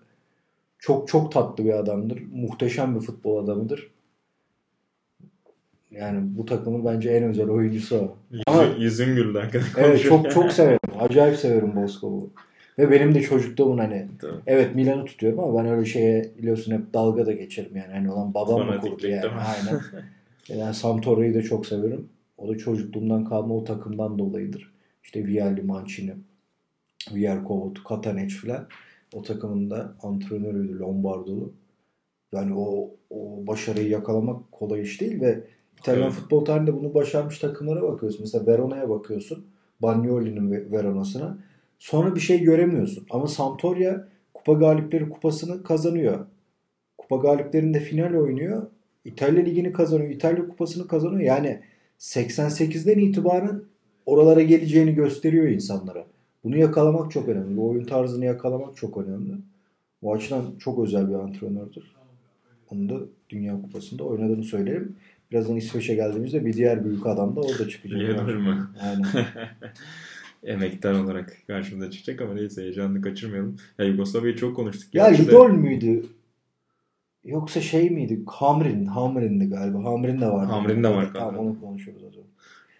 [0.80, 2.22] Çok çok tatlı bir adamdır.
[2.32, 3.90] Muhteşem bir futbol adamıdır.
[5.90, 8.16] Yani bu takımın bence en özel oyuncusu o.
[8.46, 9.84] Ama, yüzün güldü hakikaten.
[9.84, 10.78] Evet çok çok severim.
[11.00, 12.30] Acayip severim Boskov'u.
[12.78, 14.40] Ve benim de çocukluğumun hani Tabii.
[14.46, 17.92] evet Milan'ı tutuyorum ama ben öyle şeye biliyorsun hep dalga da geçerim yani.
[17.92, 19.26] Hani olan babam mı kurdu yani.
[19.26, 19.80] Aynen.
[20.48, 22.08] yani Sampdoria'yı da çok severim.
[22.38, 24.72] O da çocukluğumdan kalma o takımdan dolayıdır.
[25.04, 26.12] İşte Vialli, Mancini,
[27.14, 28.68] Vierkovot, Katanec filan.
[29.14, 31.52] O takımın da antrenörüydü Lombardolu.
[32.34, 35.44] Yani o, o başarıyı yakalamak kolay iş değil ve
[35.78, 36.12] İtalyan evet.
[36.12, 38.20] futbol tarihinde bunu başarmış takımlara bakıyorsun.
[38.20, 39.46] Mesela Verona'ya bakıyorsun.
[39.80, 41.38] Bagnoli'nin Verona'sına.
[41.78, 43.06] Sonra bir şey göremiyorsun.
[43.10, 46.26] Ama Sampdoria kupa galipleri kupasını kazanıyor.
[46.98, 48.66] Kupa galiplerinde final oynuyor.
[49.04, 50.10] İtalya ligini kazanıyor.
[50.10, 51.20] İtalya kupasını kazanıyor.
[51.20, 51.60] Yani
[51.98, 53.62] 88'den itibaren
[54.06, 56.06] oralara geleceğini gösteriyor insanlara.
[56.44, 57.56] Bunu yakalamak çok önemli.
[57.56, 59.32] Bu oyun tarzını yakalamak çok önemli.
[60.02, 61.84] Bu açıdan çok özel bir antrenördür.
[62.70, 63.00] Onu da
[63.30, 64.96] Dünya Kupası'nda oynadığını söyleyelim.
[65.30, 68.00] Birazdan İsveç'e geldiğimizde bir diğer büyük adam da orada çıkacak.
[68.00, 68.58] Yedir mi?
[68.82, 69.06] Aynen.
[70.42, 73.56] Emektar olarak karşımıza çıkacak ama neyse heyecanını kaçırmayalım.
[73.78, 74.94] Ya Yugoslavya'yı çok konuştuk.
[74.94, 76.06] Ya Lidol müydü?
[77.24, 78.22] Yoksa şey miydi?
[78.26, 78.86] Hamrin.
[78.86, 79.84] Hamrin'di galiba.
[79.84, 80.52] Hamrin de vardı.
[80.52, 81.10] Hamrin de var.
[81.14, 82.28] Tamam onu konuşuyoruz o zaman.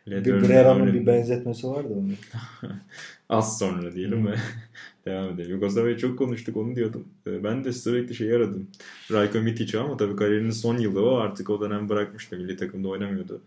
[0.07, 2.17] Bir Brera'nın bir benzetmesi vardı onun.
[3.29, 4.35] Az sonra diyelim ve
[5.07, 5.51] devam edelim.
[5.51, 7.05] Yugoslavya'yı çok konuştuk onu diyordum.
[7.27, 8.67] Ee, ben de sürekli şeyi aradım.
[9.13, 11.17] Rajko Mitic'i ama tabii kariyerinin son yılı o.
[11.17, 12.37] Artık o dönem bırakmıştı.
[12.37, 13.41] Milli takımda oynamıyordu.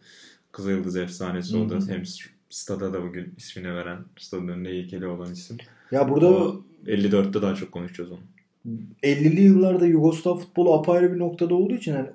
[0.52, 1.80] Kızıldız efsanesi o da.
[1.88, 2.04] Hem
[2.50, 5.58] stada da bugün ismini veren, stadın önünde heykeli olan isim.
[5.92, 8.20] Ya burada o 54'te daha çok konuşacağız onu.
[9.04, 12.08] 50'li yıllarda Yugoslav futbolu apayrı bir noktada olduğu için yani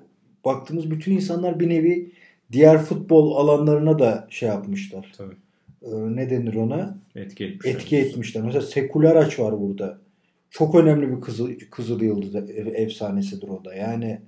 [0.45, 2.11] baktığımız bütün insanlar bir nevi
[2.51, 5.11] diğer futbol alanlarına da şey yapmışlar.
[5.17, 5.35] Tabii.
[5.81, 6.97] Ee, ne denir ona?
[7.15, 7.71] Etki etmişler.
[7.71, 8.43] Etki etmişler.
[8.43, 9.97] Mesela Seküler Aç var burada.
[10.49, 12.35] Çok önemli bir kızı, Kızıl Yıldız
[12.73, 13.75] efsanesidir o da.
[13.75, 14.21] Yani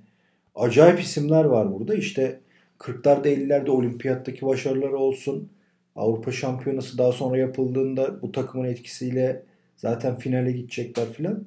[0.54, 1.94] acayip isimler var burada.
[1.94, 2.40] İşte
[2.78, 5.48] 40'larda 50'lerde olimpiyattaki başarıları olsun.
[5.96, 9.42] Avrupa Şampiyonası daha sonra yapıldığında bu takımın etkisiyle
[9.76, 11.44] zaten finale gidecekler filan.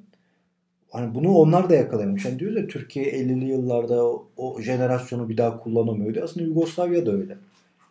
[0.90, 2.24] Hani bunu onlar da yakalamış.
[2.24, 6.20] Yani diyoruz ya Türkiye 50'li yıllarda o, o jenerasyonu bir daha kullanamıyordu.
[6.24, 7.36] Aslında Yugoslavya da öyle.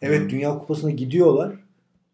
[0.01, 0.29] Evet hmm.
[0.29, 1.55] Dünya Kupası'na gidiyorlar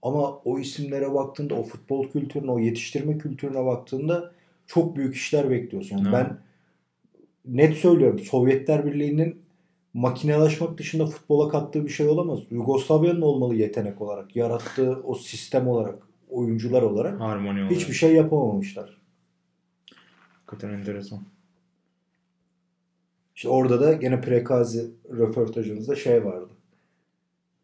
[0.01, 4.31] ama o isimlere baktığında o futbol kültürüne, o yetiştirme kültürüne baktığında
[4.67, 5.97] çok büyük işler bekliyorsun.
[5.97, 6.13] Yani hmm.
[6.13, 6.37] ben
[7.45, 9.41] net söylüyorum Sovyetler Birliği'nin
[9.93, 12.39] makinelaşmak dışında futbola kattığı bir şey olamaz.
[12.51, 14.35] Yugoslavya'nın olmalı yetenek olarak.
[14.35, 15.95] Yarattığı o sistem olarak,
[16.29, 17.71] oyuncular olarak Harmoni olarak.
[17.71, 19.00] hiçbir şey yapamamışlar.
[20.51, 21.19] Hakikaten enteresan.
[23.35, 26.49] İşte orada da gene Prekazi röportajımızda şey vardı.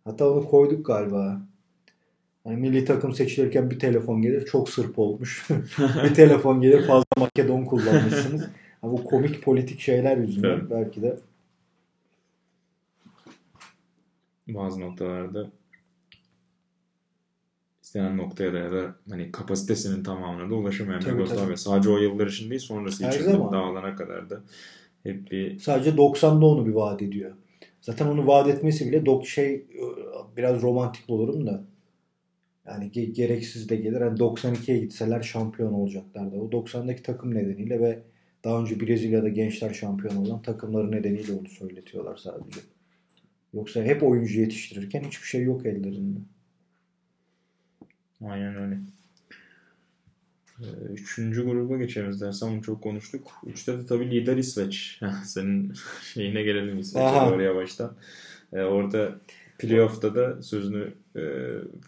[0.03, 1.41] Hatta onu koyduk galiba.
[2.43, 5.47] Hani milli takım seçilirken bir telefon gelir çok sırp olmuş.
[6.03, 8.41] bir telefon gelir fazla Makedon kullanmışsınız.
[8.83, 10.69] Yani bu komik politik şeyler yüzünden evet.
[10.69, 11.17] belki de
[14.47, 15.49] bazı noktalarda
[17.97, 21.45] istenen noktaya da ya da hani kapasitesinin tamamına da ulaşamayan tabii, Yugoslavya.
[21.45, 21.57] Tabii.
[21.57, 23.51] Sadece o yıllar için değil sonrası Her için zaman.
[23.51, 24.43] dağılana kadar da
[25.03, 25.59] hep bir...
[25.59, 27.31] Sadece 90'da onu bir vaat ediyor.
[27.81, 29.65] Zaten onu vaat etmesi bile dok şey
[30.37, 31.63] biraz romantik olurum da
[32.67, 34.01] yani ge- gereksiz de gelir.
[34.01, 36.35] Yani 92'ye gitseler şampiyon olacaklardı.
[36.35, 37.99] O 90'daki takım nedeniyle ve
[38.43, 42.59] daha önce Brezilya'da gençler şampiyon olan takımları nedeniyle onu söyletiyorlar sadece.
[43.53, 46.19] Yoksa hep oyuncu yetiştirirken hiçbir şey yok ellerinde.
[48.25, 48.77] Aynen öyle.
[50.61, 53.31] Ee, üçüncü gruba geçeriz dersen onu çok konuştuk.
[53.45, 54.99] Üçte de tabii lider İsveç.
[55.25, 55.73] Senin
[56.13, 57.93] şeyine gelelim İsveç'e doğru yavaştan.
[58.53, 59.15] Ee, orada
[59.59, 61.21] playoff'ta da sözünü e,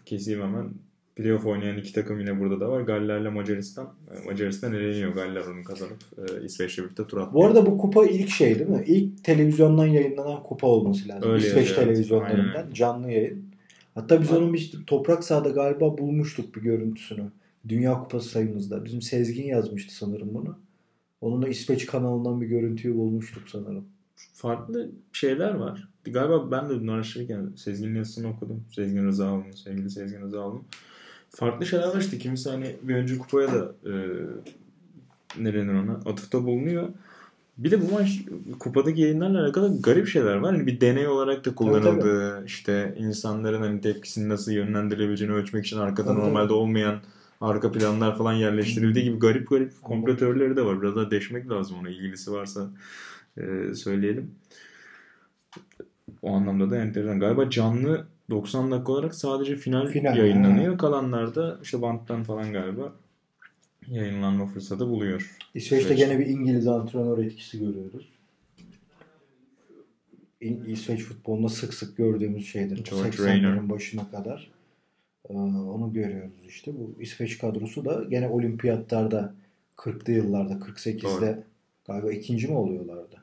[0.06, 0.70] keseyim hemen.
[1.16, 2.80] Playoff oynayan iki takım yine burada da var.
[2.80, 3.94] Galler'le Macaristan.
[4.10, 5.12] E, Macaristan eleniyor.
[5.12, 7.32] Galler onu kazanıp e, İsveç'le birlikte tur atlıyor.
[7.32, 8.84] Bu arada bu kupa ilk şey değil mi?
[8.86, 11.30] İlk televizyondan yayınlanan kupa olması lazım.
[11.30, 11.76] Öyle İsveç evet.
[11.76, 12.72] televizyonlarından Aynen.
[12.72, 13.49] canlı yayın.
[13.94, 17.30] Hatta biz onun bir toprak sahada galiba bulmuştuk bir görüntüsünü.
[17.68, 18.84] Dünya Kupası sayımızda.
[18.84, 20.58] Bizim Sezgin yazmıştı sanırım bunu.
[21.20, 23.84] Onun da İsveç kanalından bir görüntüyü bulmuştuk sanırım.
[24.34, 25.88] farklı şeyler var.
[26.04, 28.64] Galiba ben de bunu araştırırken Sezgin yazısını okudum.
[28.74, 30.64] Sezgin Rızaoğlu'nun, sevgili Sezgin Rızaoğlu'nun.
[31.30, 32.18] Farklı şeyler var işte.
[32.18, 33.92] Kimisi hani bir önceki kupaya da e,
[35.38, 36.88] ne ona atıfta bulunuyor.
[37.60, 38.20] Bir de bu maç
[38.58, 40.54] kupadaki yayınlarla alakalı garip şeyler var.
[40.54, 41.82] Hani bir deney olarak da kullanıldı.
[41.82, 42.46] Tabii, tabii.
[42.46, 46.54] İşte insanların hani tepkisini nasıl yönlendirebileceğini ölçmek için arkada tabii, normalde tabii.
[46.54, 47.00] olmayan
[47.40, 50.82] arka planlar falan yerleştirildiği gibi garip garip komplo teorileri de var.
[50.82, 52.70] Biraz daha deşmek lazım ona ilgilisi varsa
[53.36, 54.34] e, söyleyelim.
[56.22, 57.20] O anlamda da enteresan.
[57.20, 60.72] Galiba canlı 90 dakika olarak sadece final, final yayınlanıyor.
[60.72, 60.78] Ha.
[60.78, 62.92] Kalanlarda işte banttan falan galiba
[63.88, 65.36] yayınlanma fırsatı buluyor.
[65.54, 68.08] İsveç'te gene bir İngiliz antrenör etkisi görüyoruz.
[70.66, 72.84] İsveç futbolunda sık sık gördüğümüz şeydir.
[72.84, 74.50] 80'lerin başına kadar.
[75.30, 76.72] Ee, onu görüyoruz işte.
[76.74, 79.34] Bu İsveç kadrosu da gene olimpiyatlarda
[79.76, 81.44] 40'lı yıllarda 48'de Doğru.
[81.86, 83.22] galiba ikinci mi oluyorlardı?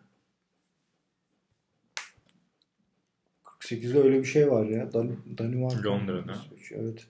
[3.43, 4.93] 48'de öyle bir şey var ya.
[4.93, 5.89] Dan Danimarka.
[5.89, 6.35] Londra'da.
[6.71, 7.07] Evet.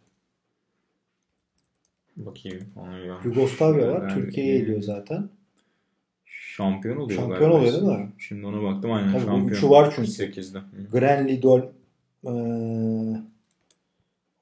[2.17, 2.65] Bakayım.
[3.25, 4.13] Yugoslavya var.
[4.15, 5.29] Türkiye'ye geliyor zaten.
[6.25, 7.57] Şampiyon oluyor Şampiyon galiba.
[7.57, 8.11] oluyor değil mi?
[8.17, 9.57] Şimdi ona baktım aynen Tabii şampiyon.
[9.57, 10.11] Üçü var çünkü.
[10.11, 10.59] 8'de.
[10.91, 11.61] Gren Lidol
[12.25, 12.31] ee,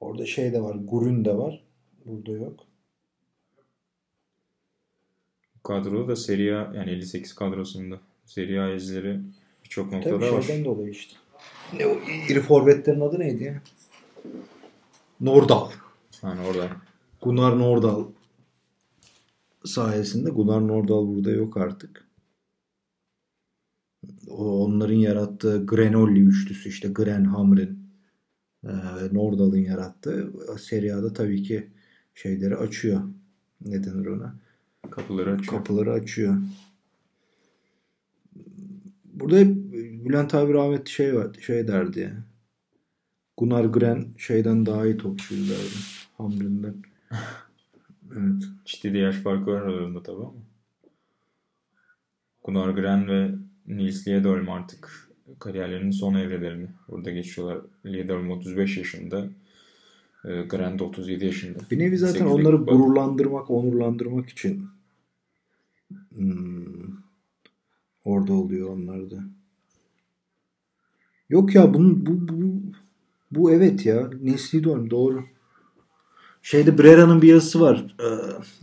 [0.00, 0.76] orada şey de var.
[0.84, 1.62] Gurün de var.
[2.04, 2.60] Burada yok.
[5.62, 8.00] Kadro da Serie A yani 58 kadrosunda.
[8.24, 9.20] Serie A izleri
[9.64, 10.30] birçok noktada Tabii var.
[10.30, 11.14] Tabii şeyden dolayı işte.
[11.78, 11.96] Ne o
[12.28, 13.62] iri forvetlerin adı neydi ya?
[15.20, 15.70] Nordal.
[16.22, 16.68] Ha Nordal.
[17.22, 18.04] Gunnar Nordal
[19.64, 22.06] sayesinde Gunnar Nordal burada yok artık.
[24.28, 27.78] O, onların yarattığı Grenolli üçlüsü işte Gren Hamrin
[28.64, 28.70] e,
[29.12, 31.70] Nordal'ın yarattığı Serie tabii ki
[32.14, 33.00] şeyleri açıyor.
[33.60, 34.36] Ne denir ona?
[34.90, 35.58] Kapıları açıyor.
[35.58, 36.36] Kapıları açıyor.
[39.04, 39.56] Burada hep
[40.04, 42.24] Bülent abi rahmetli şey var, şey derdi ya.
[43.36, 45.76] Gunnar Gren şeyden daha iyi topçuydu derdi.
[46.16, 46.74] Hamrin'den.
[48.12, 48.42] evet.
[48.64, 50.34] Ciddi de yaş farkı var aralarında tabii ama.
[52.44, 53.34] Gunnar Gren ve
[53.66, 57.60] Nils Liedholm artık kariyerlerinin son evrelerini burada geçiyorlar.
[57.86, 59.28] Liedholm 35 yaşında.
[60.24, 61.58] E, Gren de 37 yaşında.
[61.70, 64.68] Bir nevi zaten onları gururlandırmak, onurlandırmak için
[66.14, 66.96] hmm,
[68.04, 69.24] orada oluyor onlar da.
[71.28, 72.60] Yok ya bunun bu, bu,
[73.30, 74.10] bu evet ya.
[74.22, 75.24] Nesli Dorm doğru.
[76.46, 77.94] Şeyde Brera'nın bir yazısı var.
[78.00, 78.06] Ee,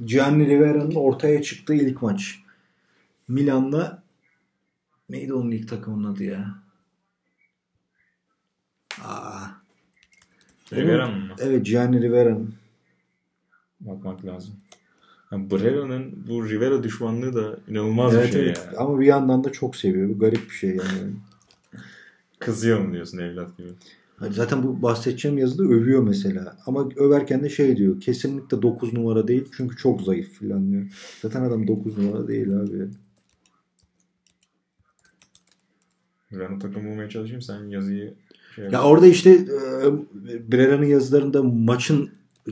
[0.05, 2.39] Gianni Rivera'nın ortaya çıktığı ilk maç.
[3.27, 4.03] Milan'la
[5.09, 6.55] neydi onun ilk takımın adı ya?
[9.03, 9.45] Aa.
[10.73, 11.35] Rivera'nın mı?
[11.39, 12.55] Evet Gianni Rivera'nın.
[13.79, 14.55] Bakmak lazım.
[15.31, 18.61] Yani Brera'nın bu Rivera düşmanlığı da inanılmaz evet, bir şey evet.
[18.65, 18.77] yani.
[18.77, 20.09] Ama bir yandan da çok seviyor.
[20.09, 21.13] Bu garip bir şey yani.
[22.39, 23.69] Kızıyor mu diyorsun evlat gibi?
[24.15, 26.57] Hani zaten bu bahsedeceğim yazıda övüyor mesela.
[26.65, 27.99] Ama överken de şey diyor.
[27.99, 31.17] Kesinlikle 9 numara değil çünkü çok zayıf falan diyor.
[31.21, 32.87] Zaten adam 9 numara değil abi.
[36.31, 38.13] Ben o takım bulmaya çalışayım sen yazıyı
[38.55, 42.09] şey Ya orada işte e, Brera'nın yazılarında maçın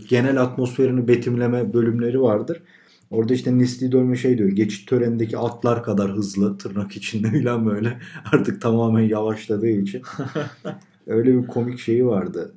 [0.09, 2.63] genel atmosferini betimleme bölümleri vardır.
[3.09, 4.49] Orada işte Nisli Dölme şey diyor.
[4.49, 7.99] Geçit törenindeki atlar kadar hızlı tırnak içinde falan böyle.
[8.33, 10.01] Artık tamamen yavaşladığı için.
[11.11, 12.53] Öyle bir komik şeyi vardı.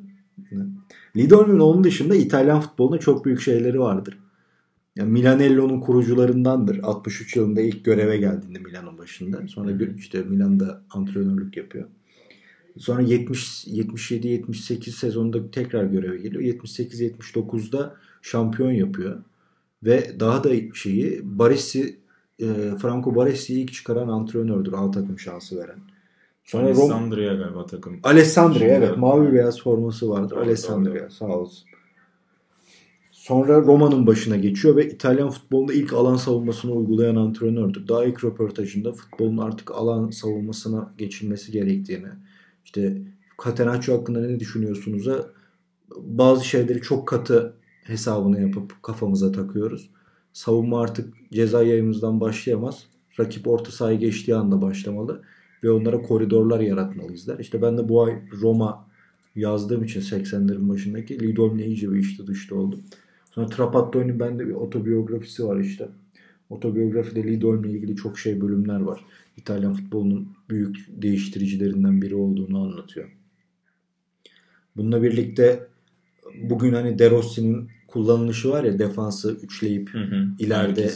[1.17, 4.19] Lidolmi'nin onun dışında İtalyan futbolunda çok büyük şeyleri vardır.
[4.97, 6.81] Yani Milanello'nun kurucularındandır.
[6.83, 9.49] 63 yılında ilk göreve geldiğinde Milan'ın başında.
[9.49, 11.89] Sonra işte Milan'da antrenörlük yapıyor.
[12.79, 16.43] Sonra 70 77 78 sezonunda tekrar göreve geliyor.
[16.43, 19.23] 78 79'da şampiyon yapıyor.
[19.83, 21.99] Ve daha da şeyi Baresi
[22.39, 22.47] e,
[22.83, 24.73] Franco Baresi'yi ilk çıkaran antrenördür.
[24.73, 25.79] Alt takım şansı veren.
[26.45, 27.39] Sonra Alessandria Rom...
[27.39, 28.01] galiba takım.
[28.03, 28.97] Alessandria evet.
[28.97, 30.37] Mavi beyaz forması vardır.
[30.39, 31.11] Evet, Alessandria doğru.
[31.11, 31.69] sağ olsun.
[33.11, 37.89] Sonra Roma'nın başına geçiyor ve İtalyan futbolunda ilk alan savunmasını uygulayan antrenördür.
[37.89, 42.09] Daha ilk röportajında futbolun artık alan savunmasına geçilmesi gerektiğini,
[42.65, 43.03] işte
[43.45, 45.27] Catenaccio hakkında ne düşünüyorsunuz'a
[45.97, 47.55] bazı şeyleri çok katı
[47.85, 49.91] hesabını yapıp kafamıza takıyoruz.
[50.33, 52.87] Savunma artık ceza yayımızdan başlayamaz.
[53.21, 55.23] Rakip orta sahaya geçtiği anda başlamalı
[55.65, 57.39] ve onlara koridorlar yaratmalıyız der.
[57.39, 58.87] İşte ben de bu ay Roma
[59.35, 62.81] yazdığım için 80'lerin başındaki Lidol'le iyice bir işte dışta oldum.
[63.31, 65.89] Sonra Trapattoni'nin bende bir otobiyografisi var işte.
[66.51, 69.05] Otobiyografide Lidol'le ilgili çok şey bölümler var.
[69.37, 73.09] İtalyan futbolunun büyük değiştiricilerinden biri olduğunu anlatıyor.
[74.77, 75.67] Bununla birlikte
[76.43, 80.29] bugün hani De Rossi'nin kullanılışı var ya defansı üçleyip hı hı.
[80.39, 80.91] ileride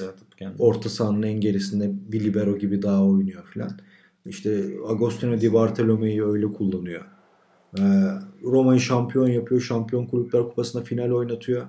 [0.59, 3.79] orta sahanın en gerisinde bir libero gibi daha oynuyor falan.
[4.27, 7.05] İşte Agostino Di Bartolomeo'yu öyle kullanıyor.
[7.79, 7.83] Ee,
[8.43, 9.61] Roma'yı şampiyon yapıyor.
[9.61, 11.67] Şampiyon Kulüpler Kupası'nda final oynatıyor.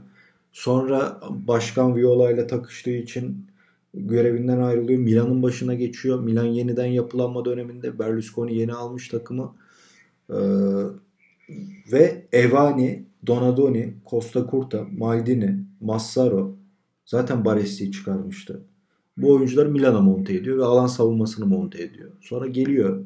[0.51, 3.47] Sonra Başkan Viola ile takıştığı için
[3.93, 4.99] görevinden ayrılıyor.
[4.99, 6.19] Milan'ın başına geçiyor.
[6.19, 9.55] Milan yeniden yapılanma döneminde Berlusconi yeni almış takımı.
[10.29, 10.35] Ee,
[11.91, 16.55] ve Evani, Donadoni, Costa Curta, Maldini, Massaro
[17.05, 18.68] zaten Baresi'yi çıkarmıştı.
[19.21, 22.11] Bu oyuncular Milan'a monte ediyor ve alan savunmasını monte ediyor.
[22.21, 23.05] Sonra geliyor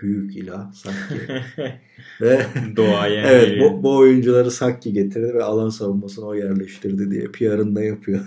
[0.00, 1.14] büyük ilah Sakki.
[2.20, 3.26] ve Doğa yani.
[3.30, 8.20] evet bu, bu oyuncuları Sakki getirdi ve alan savunmasını o yerleştirdi diye PR'ını da yapıyor.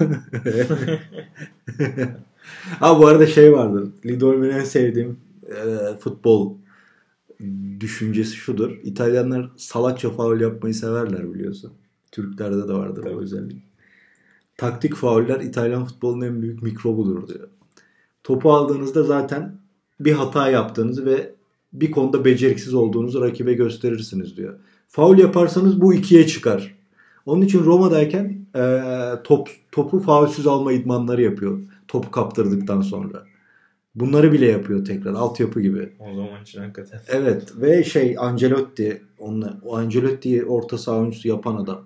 [2.79, 3.89] ha bu arada şey vardır.
[4.05, 5.55] Lidol'ün en sevdiğim e,
[5.99, 6.57] futbol
[7.79, 8.71] düşüncesi şudur.
[8.83, 11.73] İtalyanlar salakça faul yapmayı severler biliyorsun.
[12.11, 13.15] Türklerde de vardır Tabii.
[13.15, 13.66] o özellik.
[14.57, 17.47] Taktik fauller İtalyan futbolunun en büyük mikrobudur diyor.
[18.23, 19.59] Topu aldığınızda zaten
[19.99, 21.35] bir hata yaptığınızı ve
[21.73, 24.59] bir konuda beceriksiz olduğunuzu rakibe gösterirsiniz diyor.
[24.87, 26.75] Faul yaparsanız bu ikiye çıkar.
[27.25, 28.81] Onun için Roma'dayken e,
[29.23, 31.61] top topu faulsüz alma idmanları yapıyor.
[31.87, 33.23] Topu kaptırdıktan sonra.
[33.95, 35.13] Bunları bile yapıyor tekrar.
[35.13, 35.93] Altyapı gibi.
[35.99, 37.01] O zaman için hakikaten.
[37.07, 41.83] Evet ve şey Ancelotti onunla, o Ancelotti'yi orta saha oyuncusu yapan adam.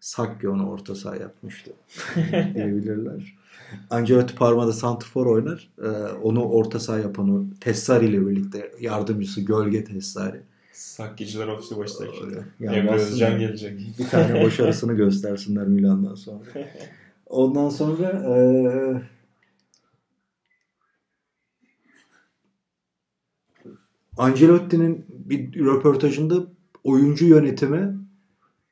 [0.00, 1.70] Sakki onu orta saha yapmıştı.
[2.54, 3.38] diyebilirler.
[3.90, 5.70] Ancelotti Parma'da santrfor oynar.
[5.82, 5.88] Ee,
[6.22, 10.42] onu orta saha yapan o Tessari ile birlikte yardımcısı Gölge Tessari.
[10.72, 12.44] Sakkiciler ofisi başlayacak şimdi.
[12.60, 13.80] Yani Emre Özcan gelecek.
[13.98, 16.44] Bir tane başarısını göstersinler Milan'dan sonra.
[17.26, 18.38] Ondan sonra e,
[24.16, 26.46] Ancelotti'nin bir röportajında
[26.84, 27.98] oyuncu yönetimi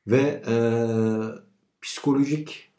[0.07, 0.55] ve e,
[1.81, 2.71] psikolojik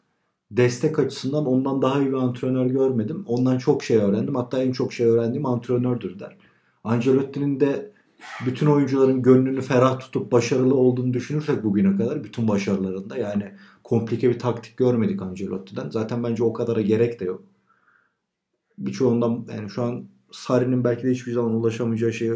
[0.51, 3.23] destek açısından ondan daha iyi bir antrenör görmedim.
[3.27, 4.35] Ondan çok şey öğrendim.
[4.35, 6.37] Hatta en çok şey öğrendiğim antrenördür der.
[6.83, 7.91] Ancelotti'nin de
[8.45, 14.39] bütün oyuncuların gönlünü ferah tutup başarılı olduğunu düşünürsek bugüne kadar bütün başarılarında yani komplike bir
[14.39, 15.89] taktik görmedik Ancelotti'den.
[15.89, 17.43] Zaten bence o kadara gerek de yok.
[18.77, 22.33] Birçoğundan yani şu an Sarri'nin belki de hiçbir zaman ulaşamayacağı şeye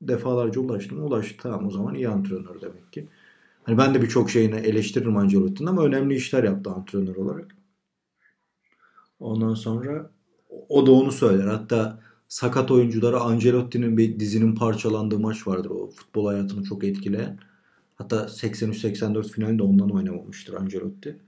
[0.00, 1.04] defalarca ulaştım.
[1.04, 3.08] Ulaştı tamam o zaman iyi antrenör demek ki.
[3.62, 7.56] Hani ben de birçok şeyini eleştiririm Ancelotti'nin ama önemli işler yaptı antrenör olarak.
[9.20, 10.10] Ondan sonra
[10.68, 11.46] o da onu söyler.
[11.46, 15.70] Hatta sakat oyunculara Ancelotti'nin bir dizinin parçalandığı maç vardır.
[15.70, 17.38] O futbol hayatını çok etkileyen.
[17.94, 21.18] Hatta 83-84 finalde ondan oynamamıştır Ancelotti.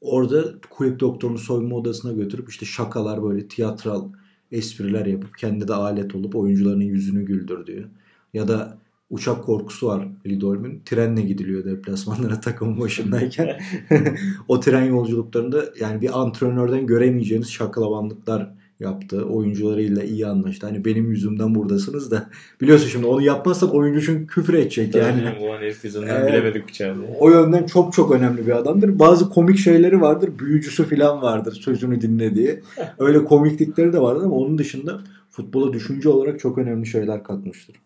[0.00, 4.08] Orada kulüp doktorunu soyunma odasına götürüp işte şakalar böyle tiyatral
[4.52, 7.88] espriler yapıp kendi de alet olup oyuncuların yüzünü güldürdüğü
[8.34, 8.78] ya da
[9.10, 10.82] uçak korkusu var Lidolm'ün.
[10.84, 13.60] Trenle gidiliyor deplasmanlara takımın başındayken.
[14.48, 19.24] o tren yolculuklarında yani bir antrenörden göremeyeceğiniz şaklavanlıklar yaptı.
[19.24, 20.66] Oyuncularıyla iyi anlaştı.
[20.66, 25.22] Hani benim yüzümden buradasınız da biliyorsun şimdi onu yapmazsak oyuncu çünkü küfür edecek yani.
[25.40, 26.96] Ulan herif yüzünden bilemedik bıçağı.
[27.18, 28.98] O yönden çok çok önemli bir adamdır.
[28.98, 30.30] Bazı komik şeyleri vardır.
[30.38, 31.52] Büyücüsü falan vardır.
[31.52, 32.60] Sözünü dinle diye.
[32.98, 37.76] Öyle komiklikleri de vardır ama onun dışında futbola düşünce olarak çok önemli şeyler katmıştır.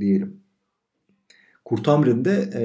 [0.00, 0.43] Diyelim.
[1.64, 2.62] Kurtamrin de e,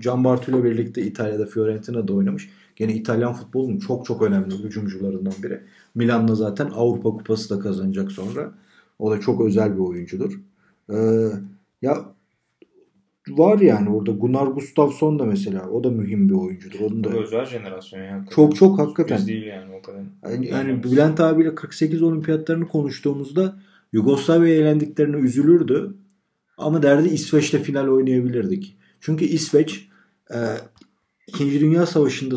[0.00, 2.50] Can Bartu ile birlikte İtalya'da Fiorentina'da oynamış.
[2.76, 5.60] Gene İtalyan futbolunun çok çok önemli hücumcularından biri.
[5.94, 8.52] Milan'da zaten Avrupa Kupası da kazanacak sonra.
[8.98, 10.40] O da çok özel bir oyuncudur.
[10.92, 11.28] Ee,
[11.82, 12.04] ya
[13.28, 16.80] var yani orada Gunnar Gustafsson da mesela o da mühim bir oyuncudur.
[16.80, 18.24] Onun da özel jenerasyon yani.
[18.34, 19.18] Çok çok hakikaten.
[19.18, 20.00] Biz değil yani o kadar.
[20.32, 23.56] Yani, yani Bülent abiyle 48 olimpiyatlarını konuştuğumuzda
[23.92, 25.94] Yugoslavya'ya elendiklerine üzülürdü.
[26.62, 28.76] Ama derdi İsveç'te final oynayabilirdik.
[29.00, 29.88] Çünkü İsveç
[30.34, 30.38] e,
[31.26, 32.36] İkinci Dünya Savaşı'nda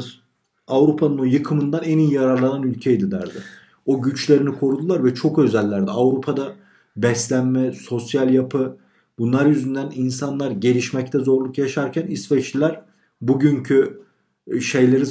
[0.68, 3.44] Avrupa'nın o yıkımından en iyi yararlanan ülkeydi derdi.
[3.86, 5.92] O güçlerini korudular ve çok özellerdi.
[5.92, 6.56] Avrupa'da
[6.98, 8.78] beslenme, sosyal yapı
[9.20, 12.82] bunlar yüzünden insanlar gelişmekte zorluk yaşarken İsveçliler
[13.22, 14.02] bugünkü
[14.62, 15.06] şeyleri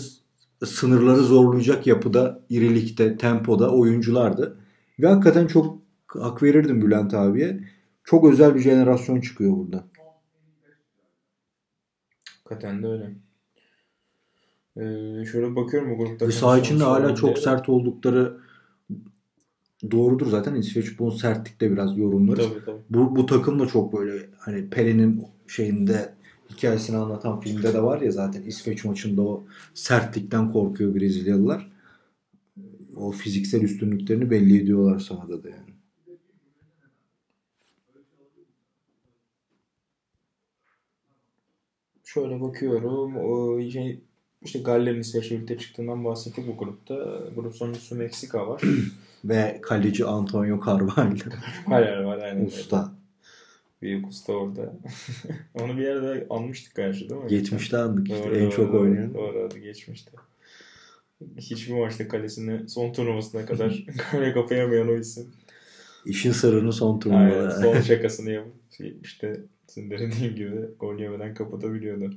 [0.65, 4.57] sınırları zorlayacak yapıda, irilikte, tempoda oyunculardı.
[5.01, 7.61] Ve hakikaten çok hak verirdim Bülent abiye.
[8.05, 9.85] Çok özel bir jenerasyon çıkıyor burada.
[12.45, 13.15] Hakikaten de öyle.
[14.77, 16.29] Ee, şöyle bakıyorum bu grupta.
[16.29, 18.41] Ve saha içinde hala çok sert oldukları
[19.91, 20.55] doğrudur zaten.
[20.55, 22.49] İsveç bunun sertlikte biraz yorumlarız.
[22.49, 22.81] Tabii, tabii.
[22.91, 26.15] Bu, bu takım da çok böyle hani Pelin'in şeyinde
[26.51, 29.45] hikayesini anlatan filmde de var ya zaten İsveç maçında o
[29.75, 31.73] sertlikten korkuyor Brezilyalılar.
[32.97, 35.64] O fiziksel üstünlüklerini belli ediyorlar sahada da yani.
[42.15, 43.71] Şöyle bakıyorum.
[43.71, 44.01] Şey
[44.43, 46.95] işte Galler'in İsveç'e çıktığından bahsettik bu grupta.
[47.37, 48.63] Grup sonuncusu Meksika var.
[49.25, 51.15] Ve kaleci Antonio Carvalho.
[51.67, 52.45] Hala var aynen.
[52.47, 52.93] Usta.
[53.83, 54.73] Büyük usta orada.
[55.55, 57.29] Onu bir yerde anmıştık gerçi değil mi?
[57.29, 58.83] Geçmişte andık işte Doğru, en doğru, çok doğru.
[58.83, 59.15] oynayan.
[59.15, 60.11] Doğru adı geçmişte.
[61.37, 65.27] Hiçbir maçta kalesini son turnuvasına kadar kale kapayamayan o isim.
[66.07, 67.01] İşin sırrını son Aynen,
[67.31, 67.51] turnuvada.
[67.51, 70.51] son şakasını yapıp şey, işte sizin de dediğim gibi
[70.81, 72.15] gol yemeden kapatabiliyordu.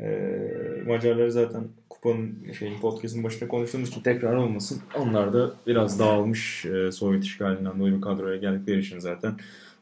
[0.00, 4.82] Ee, Macarlar zaten kupanın şeyin podcast'ın başında konuştuğumuz için tekrar olmasın.
[4.98, 9.34] Onlar da biraz dağılmış e, Sovyet işgalinden dolayı bir kadroya geldikleri için zaten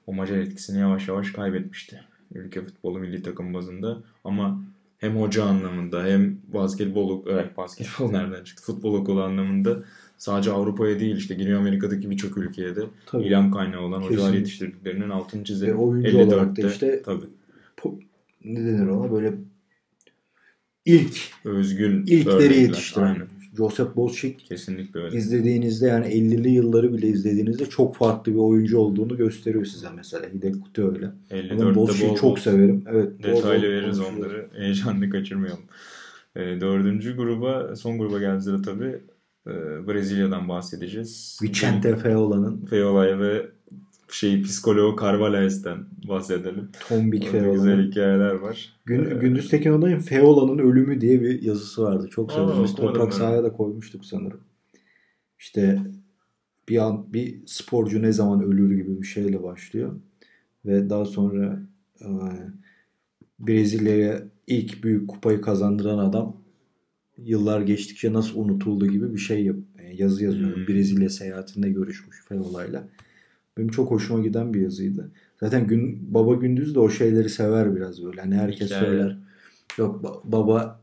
[0.06, 2.00] o Macar etkisini yavaş yavaş kaybetmişti.
[2.34, 4.60] Ülke futbolu milli takım bazında ama
[4.98, 8.62] hem hoca anlamında hem basketbol, evet basketbol nereden çıktı?
[8.62, 9.82] Futbol okulu anlamında
[10.18, 13.24] sadece Avrupa'ya değil işte Güney Amerika'daki birçok ülkeye de Tabii.
[13.26, 14.38] ilham kaynağı olan hocalar Kesinlikle.
[14.38, 15.76] yetiştirdiklerinin altını Ve çizelim.
[15.76, 17.24] oyuncu olarak da 54'te işte tabii
[17.76, 18.00] po-
[18.44, 19.34] ne denir ona böyle
[20.84, 23.26] ilk özgün ilkleri yetiştiren Aynen.
[23.56, 25.16] Josep Bozcik Kesinlikle öyle.
[25.16, 30.26] izlediğinizde yani 50'li yılları bile izlediğinizde çok farklı bir oyuncu olduğunu gösteriyor size mesela.
[30.34, 31.10] Hidek Kutu öyle.
[31.30, 32.84] Ben 54'te Bozcik'i bol çok bol severim.
[32.90, 33.22] Evet.
[33.22, 34.46] detaylı bol veririz onları.
[34.56, 35.62] Heyecanlı kaçırmayalım.
[36.36, 38.98] E, dördüncü gruba, son gruba geldiğimizde tabii
[39.86, 41.38] Brezilya'dan bahsedeceğiz.
[41.42, 43.46] Vicente Feola'nın Feola'ya ve
[44.10, 45.78] şey psikoloğu Carvalhaes'ten
[46.08, 46.68] bahsedelim.
[46.88, 48.76] Tombik Orada güzel hikayeler var.
[48.86, 52.08] Gün, Ee, Gündüz Tekin Onay'ın Feola'nın ölümü diye bir yazısı vardı.
[52.10, 52.64] Çok Aa, severim.
[52.64, 54.40] Biz toprak sahaya da koymuştuk sanırım.
[55.38, 55.82] İşte
[56.68, 59.92] bir an bir sporcu ne zaman ölür gibi bir şeyle başlıyor.
[60.66, 61.62] Ve daha sonra
[62.00, 62.08] e,
[63.38, 66.36] Brezilya'ya ilk büyük kupayı kazandıran adam
[67.18, 70.56] yıllar geçtikçe nasıl unutuldu gibi bir şey yap, e, yazı yazıyor.
[70.56, 70.66] Hmm.
[70.66, 72.84] Brezilya seyahatinde görüşmüş Feola'yla.
[73.58, 75.10] Benim çok hoşuma giden bir yazıydı.
[75.40, 78.20] Zaten gün, Baba Gündüz de o şeyleri sever biraz böyle.
[78.20, 78.84] Hani herkes Hikaye.
[78.86, 79.18] söyler.
[79.78, 80.80] Yok ba- baba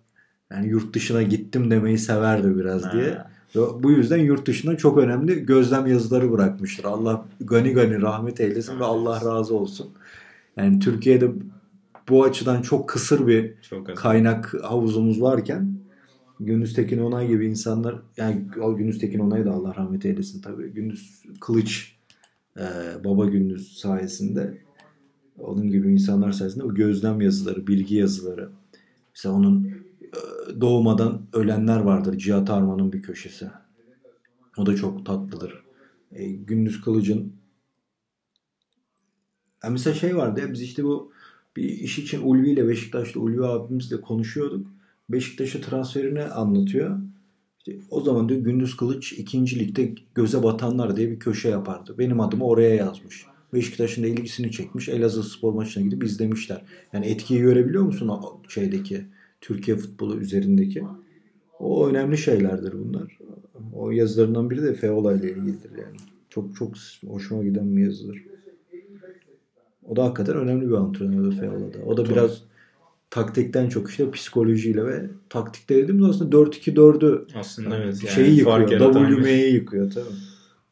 [0.51, 3.09] yani yurt dışına gittim demeyi severdi biraz diye.
[3.11, 6.83] Ha, Ve Bu yüzden yurt dışında çok önemli gözlem yazıları bırakmıştır.
[6.83, 9.89] Allah gani gani rahmet eylesin ve Allah razı olsun.
[10.57, 11.31] Yani Türkiye'de
[12.09, 15.73] bu açıdan çok kısır bir Çok kaynak havuzumuz varken
[16.45, 20.73] Gündüz Tekin Onay gibi insanlar yani Gündüz Tekin Onay'ı da Allah rahmet eylesin tabii.
[20.73, 21.95] Gündüz Kılıç
[22.57, 22.63] e,
[23.03, 24.61] Baba Gündüz sayesinde
[25.37, 28.51] onun gibi insanlar sayesinde o gözlem yazıları, bilgi yazıları
[29.15, 29.65] mesela onun
[30.01, 32.17] e, doğmadan ölenler vardır.
[32.17, 33.47] Cihat Arman'ın bir köşesi.
[34.57, 35.63] O da çok tatlıdır.
[36.11, 37.33] E, Gündüz Kılıç'ın
[39.63, 41.11] yani mesela şey vardı ya biz işte bu
[41.55, 44.67] bir iş için Ulvi ile Beşiktaş'ta Ulvi abimizle konuşuyorduk.
[45.11, 46.99] Beşiktaş'a transferini anlatıyor.
[47.57, 51.95] İşte o zaman diyor Gündüz Kılıç ikinci ligde göze batanlar diye bir köşe yapardı.
[51.97, 53.25] Benim adımı oraya yazmış.
[53.53, 54.89] Beşiktaş'ın da ilgisini çekmiş.
[54.89, 56.61] Elazığ spor maçına gidip izlemişler.
[56.93, 59.05] Yani etkiyi görebiliyor musun o şeydeki
[59.41, 60.83] Türkiye futbolu üzerindeki?
[61.59, 63.17] O önemli şeylerdir bunlar.
[63.73, 65.97] O yazılarından biri de Feola ile ilgilidir yani.
[66.29, 66.73] Çok çok
[67.07, 68.23] hoşuma giden bir yazıdır.
[69.83, 71.77] O da hakikaten önemli bir antrenör Feola'da.
[71.85, 72.13] O da Tabii.
[72.13, 72.43] biraz
[73.11, 78.03] taktikten çok işte psikolojiyle ve taktikte dediğimiz aslında 4-2-4'ü Aslında evet.
[78.03, 78.93] Yani şeyi yıkıyor.
[78.93, 80.05] WM'yi yıkıyor tabii.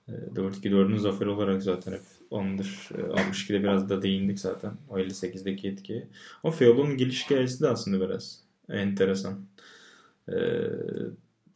[0.08, 2.90] E, 4-2-4'ün zafer olarak zaten hep ondur.
[2.98, 4.72] E, 62'de biraz da değindik zaten.
[4.90, 6.08] O 58'deki etkiye.
[6.44, 9.40] O Feola'nın geliş hikayesi de aslında biraz enteresan.
[10.30, 10.36] E,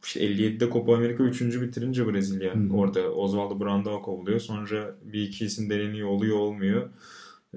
[0.04, 1.42] işte 57'de Copa Amerika 3.
[1.42, 2.72] bitirince Brezilya hı.
[2.74, 4.40] orada Osvaldo Brandao kovuluyor.
[4.40, 6.90] Sonra bir iki isim deneniyor oluyor olmuyor.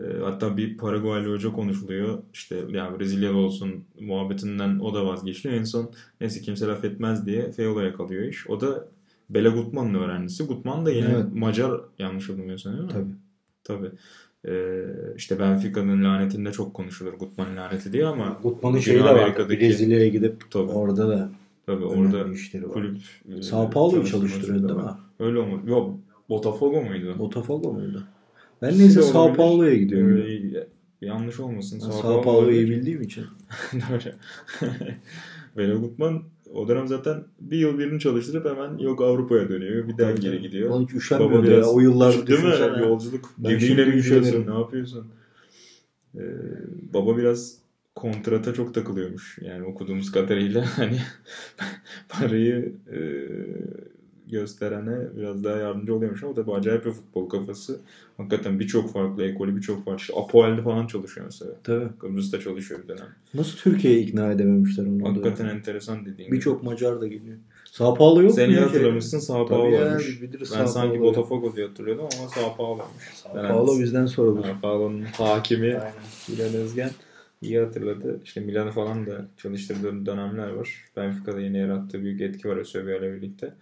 [0.04, 2.18] E, hatta bir Paraguaylı hoca konuşuluyor.
[2.34, 5.56] İşte ya Brezilyalı olsun muhabbetinden o da vazgeçiyor.
[5.56, 5.91] En son
[6.22, 8.50] neyse kimse laf etmez diye Feola'ya kalıyor iş.
[8.50, 8.88] O da
[9.30, 10.43] Bela Gutman'ın öğrencisi.
[10.43, 11.26] Gutman da yine Evet.
[11.34, 12.91] Macar yanlış bilmiyorsun değil mi?
[12.91, 13.12] Tabii.
[13.64, 13.91] Tabii.
[14.48, 14.84] Ee,
[15.16, 19.50] işte Benfica'nın lanetinde çok konuşulur Gutman laneti diye ama Gutman'ın şeyi de var.
[19.50, 20.72] Brezilya'ya gidip Tabii.
[20.72, 21.30] orada da
[21.66, 22.74] tabii orada işleri var.
[22.74, 22.98] kulüp
[23.41, 24.91] Sao Paulo'yu çalıştırıyordu değil mi?
[25.20, 25.70] Öyle olmadı.
[25.70, 25.95] Yok
[26.30, 27.16] Botafogo muydu?
[27.20, 28.04] Botafogo muydu?
[28.62, 29.38] Ben neyse Sao olabilir.
[29.38, 30.16] Paulo'ya gidiyorum.
[30.18, 30.68] Öyle,
[31.01, 31.80] yanlış olmasın.
[31.80, 32.78] Sao, Sao Paulo'yu iyi olabilir.
[32.78, 33.26] bildiğim için.
[33.74, 33.99] Doğru.
[35.58, 39.88] Bela Gutman o dönem zaten bir yıl birini çalıştırıp hemen yok Avrupa'ya dönüyor.
[39.88, 40.70] Bir daha geri gidiyor.
[40.70, 41.51] Onun hiç Baba üşenmiyordu ya.
[41.51, 42.28] biraz O yıllar değil mi?
[42.28, 42.80] düşünsene.
[42.80, 43.34] Yolculuk.
[43.41, 44.47] Gemiyle gidiyorsun?
[44.47, 45.08] Ne yapıyorsun?
[46.16, 46.22] Ee,
[46.93, 47.58] baba biraz
[47.95, 49.38] kontrata çok takılıyormuş.
[49.41, 50.99] Yani okuduğumuz kadarıyla hani
[52.10, 52.99] parayı e,
[54.32, 57.80] gösterene biraz daha yardımcı oluyormuş ama tabii acayip bir futbol kafası.
[58.18, 60.02] Hakikaten birçok farklı ekolü, birçok farklı.
[60.02, 61.52] İşte Apoel'de falan çalışıyor mesela.
[61.64, 61.88] Tabii.
[62.00, 63.08] Kıbrıs'ta çalışıyor bir dönem.
[63.34, 65.10] Nasıl Türkiye'yi ikna edememişler onu?
[65.10, 65.58] Hakikaten dönem?
[65.58, 66.32] enteresan dediğin.
[66.32, 67.38] Birçok Macar da geliyor.
[67.72, 68.36] Sao Paulo yok mu?
[68.36, 68.62] Seni ya?
[68.62, 70.22] hatırlamışsın Sao Paulo'ymuş.
[70.22, 71.00] biliriz Ben Sao sanki.
[71.00, 73.04] Botafogo diye hatırlıyordum ama Sao Paulo'ymuş.
[73.24, 74.44] Sao Paulo bizden sorulur.
[74.44, 75.80] Sao Paulo'nun hakimi
[76.30, 76.90] İlhan Özgen.
[77.42, 78.20] iyi hatırladı.
[78.24, 80.86] İşte Milan'ı falan da çalıştırdığı dönemler var.
[80.98, 83.54] Benfica'da yine yarattığı büyük etki var ile birlikte.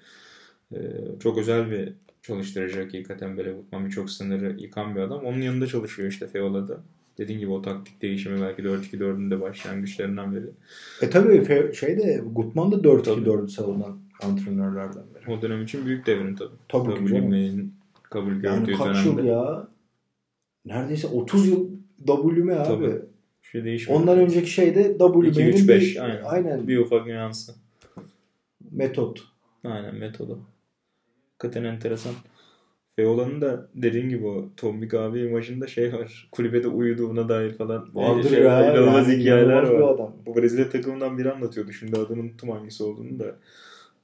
[0.74, 0.78] Ee,
[1.20, 5.26] çok özel bir çalıştırıcı hakikaten böyle Gutman birçok sınırı yıkan bir adam.
[5.26, 6.78] Onun yanında çalışıyor işte Feola'da.
[7.18, 10.46] Dediğin gibi o taktik değişimi belki 4-2-4'ün de başlangıçlarından biri.
[11.02, 15.38] E tabii şeyde Gutman da 4-2-4'ü savunan antrenörlerden biri.
[15.38, 16.56] O dönem için büyük devrim tabii.
[16.68, 17.72] Tabii ki canım.
[18.04, 19.22] kabul gördüğü yani kaç dönemde.
[19.22, 19.68] yıl ya?
[20.66, 21.70] Neredeyse 30 yıl
[22.08, 22.64] WM abi.
[22.68, 23.02] Tabii.
[23.42, 24.02] Şey değişmiyor.
[24.02, 26.24] Ondan önceki şeyde WM'nin 2 3 5 aynen.
[26.24, 26.68] aynen.
[26.68, 27.56] Bir ufak nüansı.
[28.72, 29.24] Metot.
[29.64, 30.40] Aynen metodu.
[31.38, 32.14] Hakikaten enteresan.
[32.96, 36.28] Feola'nın da dediğin gibi o Tombik abi imajında şey var.
[36.32, 37.90] Kulübede uyuduğuna dair falan.
[37.94, 38.72] Vardır şey, ya.
[38.72, 39.94] İnanılmaz yani hikayeler var.
[39.94, 40.14] adam.
[40.26, 41.72] Bu Brezilya takımından biri anlatıyordu.
[41.72, 43.36] Şimdi adını unuttum hangisi olduğunu da.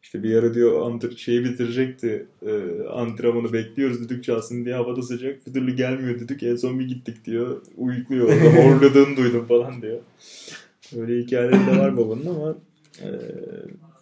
[0.04, 2.26] İşte bir ara diyor antr şeyi bitirecekti.
[2.46, 5.48] E, antrenmanı bekliyoruz düdük çalsın diye havada sıcak.
[5.48, 6.44] Bir türlü gelmiyor düdük.
[6.44, 7.62] En son bir gittik diyor.
[7.78, 8.30] Uyukluyor.
[8.32, 10.00] Horladığını duydum falan diyor.
[10.98, 12.56] Öyle hikayeleri de var babanın ama
[13.02, 13.08] e,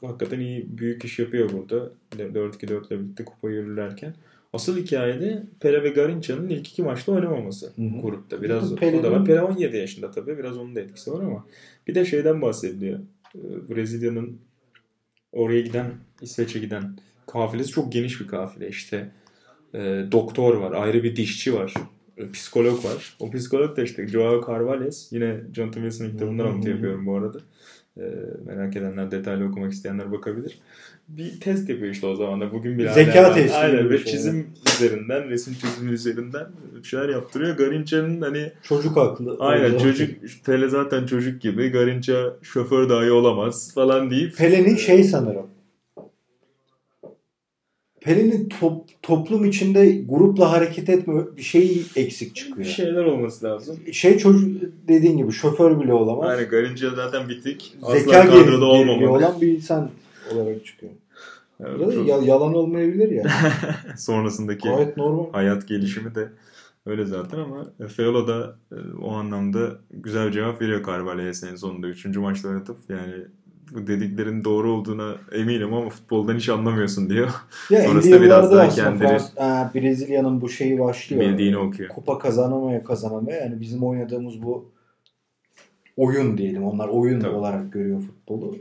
[0.02, 1.92] hakikaten iyi büyük iş yapıyor burada.
[2.18, 4.16] 4-2-4 ile birlikte kupa yürürlerken.
[4.54, 8.02] Asıl hikayede Pele ve Garinça'nın ilk iki maçta oynamaması Hı hı.
[8.02, 8.42] grupta.
[8.42, 9.26] Biraz Pele'nin- o da var.
[9.26, 10.38] Pele 17 yaşında tabii.
[10.38, 11.46] Biraz onun da etkisi var ama
[11.88, 13.00] bir de şeyden bahsediliyor.
[13.36, 13.40] Ee,
[13.76, 14.38] Brezilya'nın
[15.32, 15.92] oraya giden,
[16.22, 16.98] İsveç'e giden
[17.28, 18.68] kafilesi çok geniş bir kafile.
[18.70, 19.12] İşte
[19.74, 21.74] e, doktor var, ayrı bir dişçi var,
[22.18, 23.18] e, psikolog var.
[23.20, 25.12] O psikolog da işte Joao Carvalhes.
[25.12, 27.40] Yine Jonathan Wilson'ın kitabından alıntı yapıyorum bu arada.
[28.00, 28.06] E,
[28.46, 30.60] merak edenler, detaylı okumak isteyenler bakabilir.
[31.08, 32.52] Bir test yapıyor işte o zaman da.
[32.52, 34.06] Bugün bile Zeka testi Aynen bir ve şey.
[34.12, 36.48] çizim üzerinden, resim çizimi üzerinden
[36.78, 37.58] bir şeyler yaptırıyor.
[37.58, 39.38] Garinça'nın hani Çocuk haklı.
[39.40, 40.10] aynen çocuk,
[40.46, 41.70] Pele zaten çocuk gibi.
[41.70, 45.48] Garinça şoför dahi olamaz falan deyip Pelin'in şey sanırım.
[48.02, 52.68] Pelin'in top- toplum içinde grupla hareket etme bir şeyi eksik bir çıkıyor.
[52.68, 53.80] şeyler olması lazım.
[53.94, 56.40] Şey çocuk dediğin gibi şoför bile olamaz.
[56.40, 57.76] Yani Garinca zaten bitik.
[57.84, 59.10] Asla Zeka kadroda olmamalı.
[59.12, 59.90] olan bir insan
[60.34, 60.92] olarak çıkıyor.
[61.66, 63.24] Evet, Ya çok- ya- yalan olmayabilir ya.
[63.98, 65.32] sonrasındaki Gayet normal.
[65.32, 66.30] hayat gelişimi de
[66.86, 71.88] öyle zaten ama Feolo da e, o anlamda güzel bir cevap veriyor Carvalho'ya en sonunda.
[71.88, 73.14] Üçüncü maçta oynatıp yani
[73.74, 77.30] bu dediklerin doğru olduğuna eminim ama futboldan hiç anlamıyorsun diyor.
[77.70, 81.22] Ya Sonrasında 50 biraz daha kendini- Frans- Aa, Brezilya'nın bu şeyi başlıyor.
[81.24, 81.90] Bildiğini okuyor.
[81.90, 84.66] Kupa kazanamaya kazanamaya yani bizim oynadığımız bu
[85.98, 86.64] oyun diyelim.
[86.64, 87.32] Onlar oyun Tabii.
[87.32, 88.56] olarak görüyor futbolu.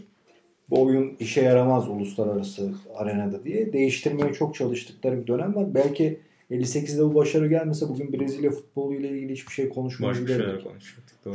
[0.71, 5.75] Bu oyun işe yaramaz uluslararası arenada diye değiştirmeye çok çalıştıkları bir dönem var.
[5.75, 10.67] Belki 58'de bu başarı gelmese bugün Brezilya futbolu ile ilgili hiçbir şey konuşmayabilirdik.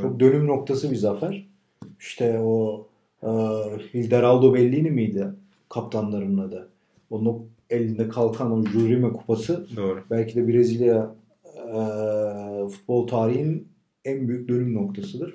[0.02, 1.48] Çok dönüm noktası bir zafer.
[2.00, 2.93] İşte o e,
[3.94, 5.28] Hilderaldo Bellini miydi
[5.70, 6.70] kaptanlarının adı?
[7.10, 10.04] Onun elinde kalkan o Jurime kupası Doğru.
[10.10, 11.16] belki de Brezilya
[11.46, 13.68] e, futbol tarihinin
[14.06, 15.34] en büyük dönüm noktasıdır.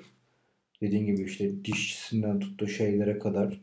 [0.81, 3.61] Dediğin gibi işte dişçisinden tuttu şeylere kadar.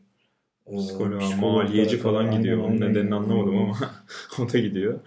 [0.67, 2.57] e, Psikoloğa, maliyeci falan gidiyor.
[2.57, 2.89] Aynen, Onun aynen.
[2.91, 3.77] nedenini anlamadım ama
[4.39, 4.99] o da gidiyor.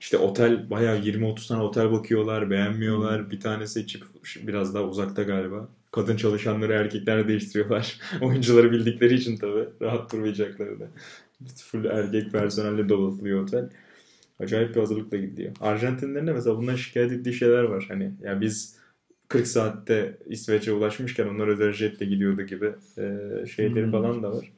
[0.00, 3.30] İşte otel bayağı 20-30 tane otel bakıyorlar, beğenmiyorlar.
[3.30, 4.02] Bir tane seçip
[4.46, 5.68] biraz daha uzakta galiba.
[5.92, 7.98] Kadın çalışanları erkeklerle değiştiriyorlar.
[8.22, 10.86] Oyuncuları bildikleri için tabii rahat durmayacakları da.
[11.56, 13.68] Full erkek personelle donatılıyor otel.
[14.40, 15.52] Acayip bir hazırlıkla gidiyor.
[15.60, 17.84] Arjantinlerin de mesela bundan şikayet ettiği şeyler var.
[17.88, 18.76] Hani ya biz
[19.28, 22.66] 40 saatte İsveç'e ulaşmışken onlar özel jetle gidiyordu gibi
[22.98, 23.92] e, şeyleri Hmm.
[23.92, 24.52] falan da var.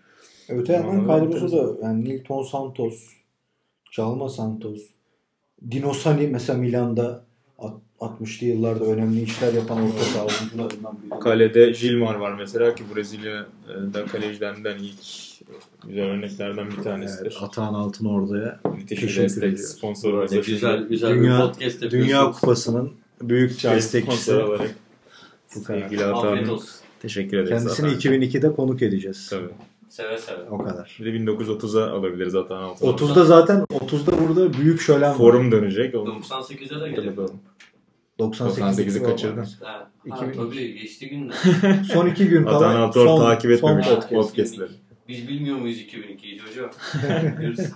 [0.48, 3.08] Öte yandan kadrosu da yani Nilton Santos,
[3.92, 4.82] Calma Santos,
[5.70, 7.24] Dino Sani mesela Milan'da
[8.00, 11.20] 60'lı yıllarda önemli işler yapan orta saha oyuncularından biri.
[11.20, 14.98] Kalede Gilmar var mesela ki Brezilya'da kalecilerden ilk
[15.86, 17.22] güzel örneklerden bir tanesidir.
[17.26, 19.64] Evet, Atahan Altın Ordu'ya Müthiş destek ediyoruz.
[19.76, 21.92] sponsor Ne güzel güzel Dünya- bir podcast yapıyorsunuz.
[22.08, 22.92] Dünya Kupası'nın
[23.22, 24.34] büyük Çay destekçisi.
[24.34, 24.74] olarak.
[25.46, 26.48] Sevgili Afiyet Atahan.
[26.48, 26.68] olsun.
[27.02, 28.00] Teşekkür ederiz Kendisini Atahan.
[28.00, 29.28] 2002'de konuk edeceğiz.
[29.30, 29.48] Tabii.
[29.94, 30.50] Seve seve.
[30.50, 30.96] O kadar.
[31.00, 32.62] Bir de 1930'a alabiliriz Altan.
[32.62, 35.16] 30'da zaten 30'da burada büyük şölen var.
[35.16, 35.94] Forum dönecek.
[35.94, 37.40] Onu 98'e de hatırlatalım.
[38.18, 39.46] 98'i 98'i kaçırdın.
[39.60, 41.34] Ha, tabii geçti günler.
[41.92, 44.70] Son iki gün kala Atahan Altan son, takip etmemiş podcastleri.
[45.08, 46.70] Biz bilmiyor muyuz 2002'yi hocam?
[47.38, 47.60] Biliyoruz.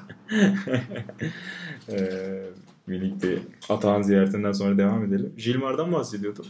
[1.92, 2.44] Ee,
[2.86, 3.38] minik bir
[3.68, 5.32] Atahan ziyaretinden sonra devam edelim.
[5.36, 6.46] Gilmar'dan bahsediyordum.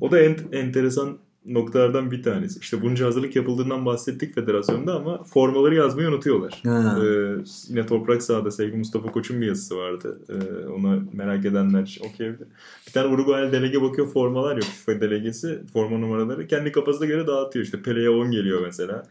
[0.00, 2.58] O da en, enteresan noktalardan bir tanesi.
[2.60, 6.60] İşte bunca hazırlık yapıldığından bahsettik federasyonda ama formaları yazmayı unutuyorlar.
[6.64, 6.98] Ha.
[7.04, 7.36] Ee,
[7.68, 10.20] yine Toprak Sahada sevgili Mustafa Koç'un bir yazısı vardı.
[10.28, 12.48] Ee, onu merak edenler okuyabilir.
[12.86, 14.64] Bir tane Uruguaylı delege bakıyor formalar yok.
[14.64, 16.46] FIFA delegesi forma numaraları.
[16.46, 17.64] Kendi kafasına göre dağıtıyor.
[17.64, 19.06] İşte Pele'ye 10 geliyor mesela.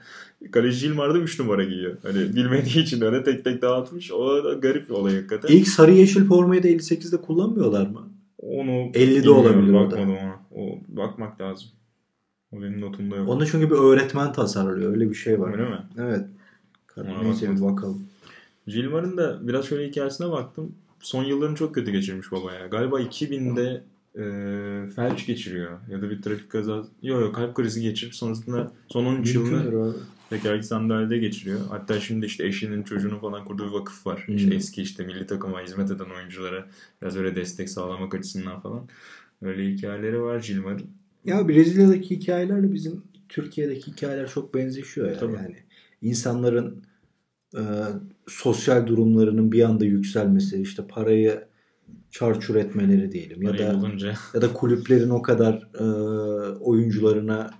[0.51, 1.97] Kaleci Gilmar da 3 numara giyiyor.
[2.03, 4.11] Hani bilmediği için öyle tek tek dağıtmış.
[4.11, 5.55] O da garip bir olay hakikaten.
[5.55, 8.09] İlk sarı yeşil formayı da 58'de kullanmıyorlar mı?
[8.37, 10.39] Onu 50'de bilmiyorum, olabilir bakmadım ona.
[10.55, 11.69] O, bakmak lazım.
[12.51, 13.29] O benim notumda yok.
[13.29, 14.91] Onu çünkü bir öğretmen tasarlıyor.
[14.91, 15.51] Öyle bir şey var.
[15.51, 15.79] Öyle mi?
[15.97, 16.25] Evet.
[17.23, 18.07] Neyse bir bakalım.
[18.67, 20.75] Gilmar'ın da biraz şöyle hikayesine baktım.
[20.99, 22.67] Son yıllarını çok kötü geçirmiş baba ya.
[22.67, 23.83] Galiba 2000'de
[24.15, 24.23] e,
[24.89, 25.79] felç geçiriyor.
[25.89, 26.89] Ya da bir trafik kazası.
[27.01, 29.93] Yok yok kalp krizi geçirip sonrasında son 13 yılını
[30.29, 31.59] tekerlekli sandalyede geçiriyor.
[31.69, 34.23] Hatta şimdi işte eşinin çocuğunun falan kurduğu bir vakıf var.
[34.25, 34.35] Hmm.
[34.35, 36.65] İşte eski işte milli takıma hizmet eden oyunculara
[37.01, 38.87] biraz öyle destek sağlamak açısından falan.
[39.41, 40.98] Öyle hikayeleri var Gilmar'ın.
[41.25, 45.17] Ya Brezilya'daki hikayelerle bizim Türkiye'deki hikayeler çok benzeşiyor ya.
[45.17, 45.35] Tabii.
[45.35, 45.55] Yani
[46.01, 46.83] insanların
[47.55, 47.61] e,
[48.27, 51.47] sosyal durumlarının bir anda yükselmesi, işte parayı
[52.11, 55.83] çarçur etmeleri diyelim ya Parayı da bulunca ya da kulüplerin o kadar e,
[56.59, 57.51] oyuncularına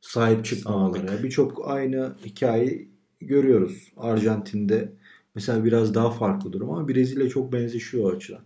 [0.00, 1.22] sahip çıkmamaları.
[1.22, 2.88] Birçok aynı hikayeyi
[3.20, 3.92] görüyoruz.
[3.96, 4.92] Arjantin'de
[5.34, 8.42] mesela biraz daha farklı durum ama Brezilya çok benzeşiyor o açıdan.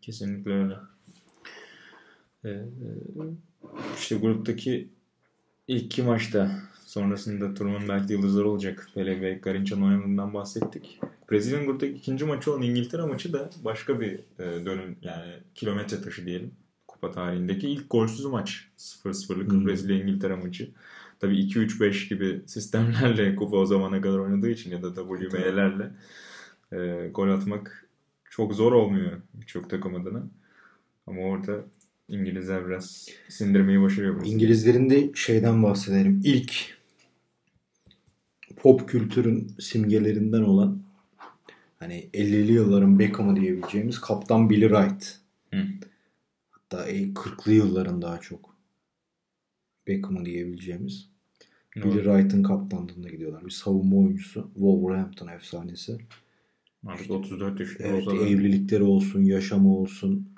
[0.00, 0.74] Kesinlikle öyle.
[2.44, 2.64] Ee,
[3.98, 4.88] işte gruptaki
[5.68, 6.50] ilk iki maçta
[6.86, 8.88] sonrasında turnuvanın belki yıldızları olacak.
[8.94, 11.00] Pele ve Garinça'nın oynamadığından bahsettik.
[11.30, 16.26] Brezilya'nın gruptaki ikinci maçı olan İngiltere maçı da başka bir e, dönüm yani kilometre taşı
[16.26, 16.50] diyelim.
[16.88, 18.68] Kupa tarihindeki ilk golsüz maç.
[18.78, 19.66] 0-0'lık Hmm.
[19.66, 20.70] Brezilya-İngiltere maçı.
[21.20, 25.90] Tabii 2-3-5 gibi sistemlerle kupa o zamana kadar oynadığı için ya da WB'lerle
[26.72, 27.88] e, gol atmak
[28.30, 30.22] çok zor olmuyor birçok takım adına.
[31.06, 31.64] Ama orada
[32.08, 34.26] İngilizler biraz sindirmeyi başarıyor.
[34.26, 36.20] İngilizlerin de şeyden bahsedelim.
[36.24, 36.78] İlk
[38.56, 40.82] pop kültürün simgelerinden olan
[41.78, 45.18] hani 50'li yılların Beckham'ı diyebileceğimiz Kaptan Billy Wright.
[45.54, 45.64] Hı.
[46.50, 48.56] Hatta e, 40'lı yılların daha çok
[49.86, 51.08] Beckham'ı diyebileceğimiz.
[51.76, 52.02] Billy Doğru.
[52.02, 53.44] Wright'ın kaptanlığında gidiyorlar.
[53.44, 54.50] Bir savunma oyuncusu.
[54.54, 55.98] Wolverhampton efsanesi.
[56.86, 60.37] Artık 34 yaşında Evet olsa da evlilikleri olsun, yaşamı olsun.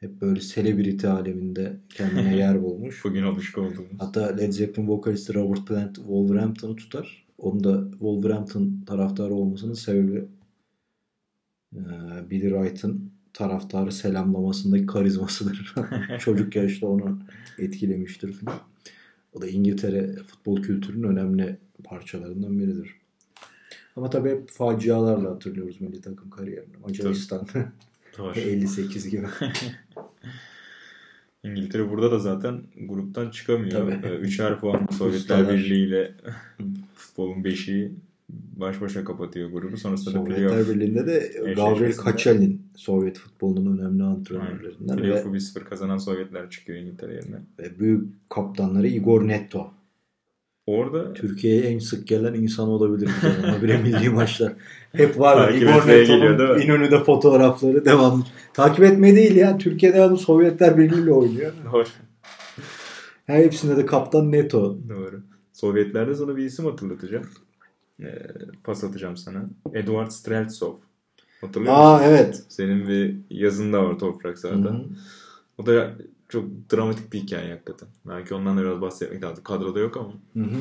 [0.00, 3.04] Hep böyle selebriti aleminde kendine yer bulmuş.
[3.04, 3.90] bugün alışık olduğumuz.
[3.98, 7.26] Hatta Led Zeppelin vokalisti Robert Plant Wolverhampton'u tutar.
[7.38, 10.24] Onun da Wolverhampton taraftarı olmasının sebebi
[11.74, 11.82] eee,
[12.30, 15.74] Billy Wright'ın taraftarı selamlamasındaki karizmasıdır.
[16.18, 17.18] Çocuk yaşta onu
[17.58, 18.58] etkilemiştir falan.
[19.32, 22.94] O da İngiltere futbol kültürünün önemli parçalarından biridir.
[23.96, 26.76] Ama tabii hep facialarla hatırlıyoruz milli takım kariyerini.
[26.82, 27.46] Macaristan
[28.18, 28.36] Var.
[28.36, 29.26] 58 gibi.
[31.44, 33.70] İngiltere burada da zaten gruptan çıkamıyor.
[33.70, 34.06] Tabii.
[34.06, 35.48] Ee, Üçer puan Sovyetler.
[35.48, 36.14] Birliği ile
[36.94, 37.92] futbolun beşiği
[38.56, 39.76] baş başa kapatıyor grubu.
[39.76, 40.68] Sonrasında da Sovyetler playoff.
[40.70, 47.36] Birliği'nde de Gavril Kaçalin Sovyet futbolunun önemli antrenörlerinden Playoff'u 1-0 kazanan Sovyetler çıkıyor İngiltere yerine.
[47.58, 49.72] ve büyük kaptanları Igor Netto.
[50.66, 53.08] Orada Türkiye'ye en sık gelen insan olabilir.
[53.42, 54.52] Habire milli maçlar.
[54.92, 55.54] Hep var.
[55.54, 56.64] Igor mi?
[56.64, 58.24] İnönü'de fotoğrafları devam.
[58.54, 59.58] Takip etme değil ya.
[59.58, 61.52] Türkiye devamlı Sovyetler Birliği ile oynuyor.
[61.72, 61.84] Doğru.
[63.26, 64.78] Her hepsinde de kaptan Netto.
[64.88, 65.20] Doğru.
[65.52, 67.26] Sovyetlerde sana bir isim hatırlatacağım.
[68.02, 68.26] Ee,
[68.64, 69.50] pas atacağım sana.
[69.74, 70.74] Eduard Streltsov.
[71.40, 71.84] Hatırlıyor musun?
[71.84, 72.42] Aa evet.
[72.48, 74.44] Senin bir yazın da var Toprak.
[74.44, 74.84] Hı-hı.
[75.58, 75.90] O da
[76.30, 77.88] çok dramatik bir hikaye hakikaten.
[78.08, 79.44] Belki ondan da biraz bahsetmek lazım.
[79.44, 80.12] Kadroda yok ama.
[80.44, 80.58] Hı hı.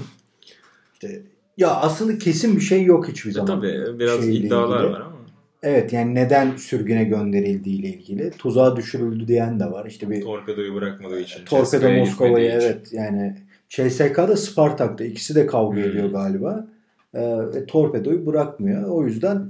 [0.93, 1.21] İşte
[1.57, 3.47] ya aslında kesin bir şey yok hiçbir E, zaman.
[3.47, 4.93] tabii biraz şeyle iddialar ilgili.
[4.93, 5.19] var ama.
[5.63, 8.31] Evet yani neden sürgüne gönderildiği ile ilgili.
[8.31, 9.85] Tuzağa düşürüldü diyen de var.
[9.85, 11.45] İşte bir Torpedoyu bırakmadığı için.
[11.45, 12.23] Torpedo için.
[12.51, 13.37] evet yani
[13.69, 15.83] CSK'da Spartak'ta ikisi de kavga Hmm.
[15.89, 16.67] ediyor galiba.
[17.15, 18.89] Ve Torpedo'yu bırakmıyor.
[18.89, 19.41] O yüzden e,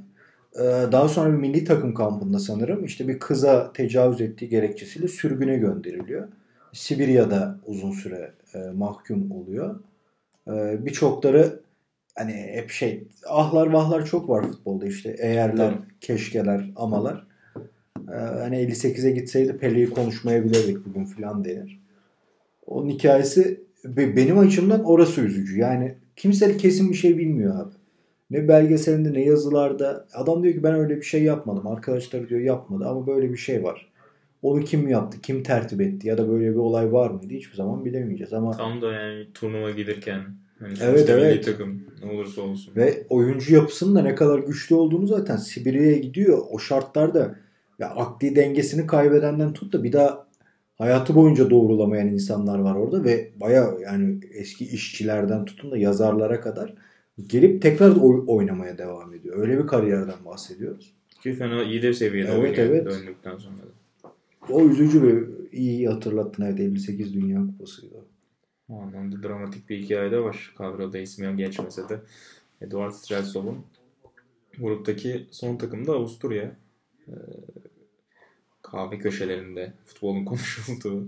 [0.91, 6.27] daha sonra bir milli takım kampında sanırım işte bir kıza tecavüz ettiği gerekçesiyle sürgüne gönderiliyor.
[6.73, 9.79] Sibirya'da uzun süre e, mahkum oluyor.
[10.47, 11.59] E, Birçokları
[12.15, 15.85] hani hep şey ahlar vahlar çok var futbolda işte eğerler, Tabii.
[16.01, 17.27] keşkeler, amalar.
[18.11, 21.79] E, hani 58'e gitseydi Pele'yi konuşmayabilirdik bugün filan denir.
[22.65, 25.59] Onun hikayesi be- benim açımdan orası üzücü.
[25.59, 27.73] Yani kimse kesin bir şey bilmiyor abi.
[28.29, 30.07] Ne belgeselinde ne yazılarda.
[30.13, 31.67] Adam diyor ki ben öyle bir şey yapmadım.
[31.67, 33.89] Arkadaşları diyor yapmadı ama böyle bir şey var.
[34.41, 35.21] Onu kim yaptı?
[35.21, 36.07] Kim tertip etti?
[36.07, 37.33] Ya da böyle bir olay var mıydı?
[37.33, 40.21] Hiçbir zaman bilemeyeceğiz ama Tam da yani turnuva gelirken.
[40.59, 41.45] Hani Evet, evet.
[41.45, 42.75] takım ne olursa olsun.
[42.75, 46.41] Ve oyuncu yapısının da ne kadar güçlü olduğunu zaten Sibirya'ya gidiyor.
[46.49, 47.35] O şartlarda
[47.79, 50.27] ya akli dengesini kaybedenden tut da bir daha
[50.77, 56.73] hayatı boyunca doğrulamayan insanlar var orada ve baya yani eski işçilerden tutun da yazarlara kadar
[57.27, 57.95] gelip tekrar
[58.27, 59.37] oynamaya devam ediyor.
[59.37, 60.93] Öyle bir kariyerden bahsediyoruz.
[61.23, 62.85] Ki fena iyi de seviyede Evet, oynuyor evet.
[62.85, 64.11] döndükten sonra da.
[64.49, 66.43] O üzücü ve iyi hatırlattın.
[66.43, 68.05] Evet 58 Dünya Kupası'ydı.
[68.69, 70.53] O anlamda dramatik bir hikaye de var.
[70.57, 71.99] Kadroda ismi geçmese de.
[72.61, 73.65] Eduard Streltsov'un
[74.59, 76.55] gruptaki son takım da Avusturya.
[77.07, 77.11] Ee,
[78.61, 81.07] kahve köşelerinde futbolun konuşulduğu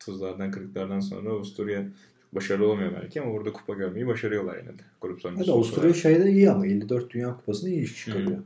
[0.00, 1.86] 30'lardan 40'lardan sonra Avusturya
[2.32, 4.82] başarılı olmuyor belki ama burada kupa görmeyi başarıyorlar yine de.
[5.00, 5.52] Grup Evet, sonrası.
[5.52, 8.38] Avusturya şeyde iyi ama 54 Dünya Kupası'nda iyi iş çıkarıyor.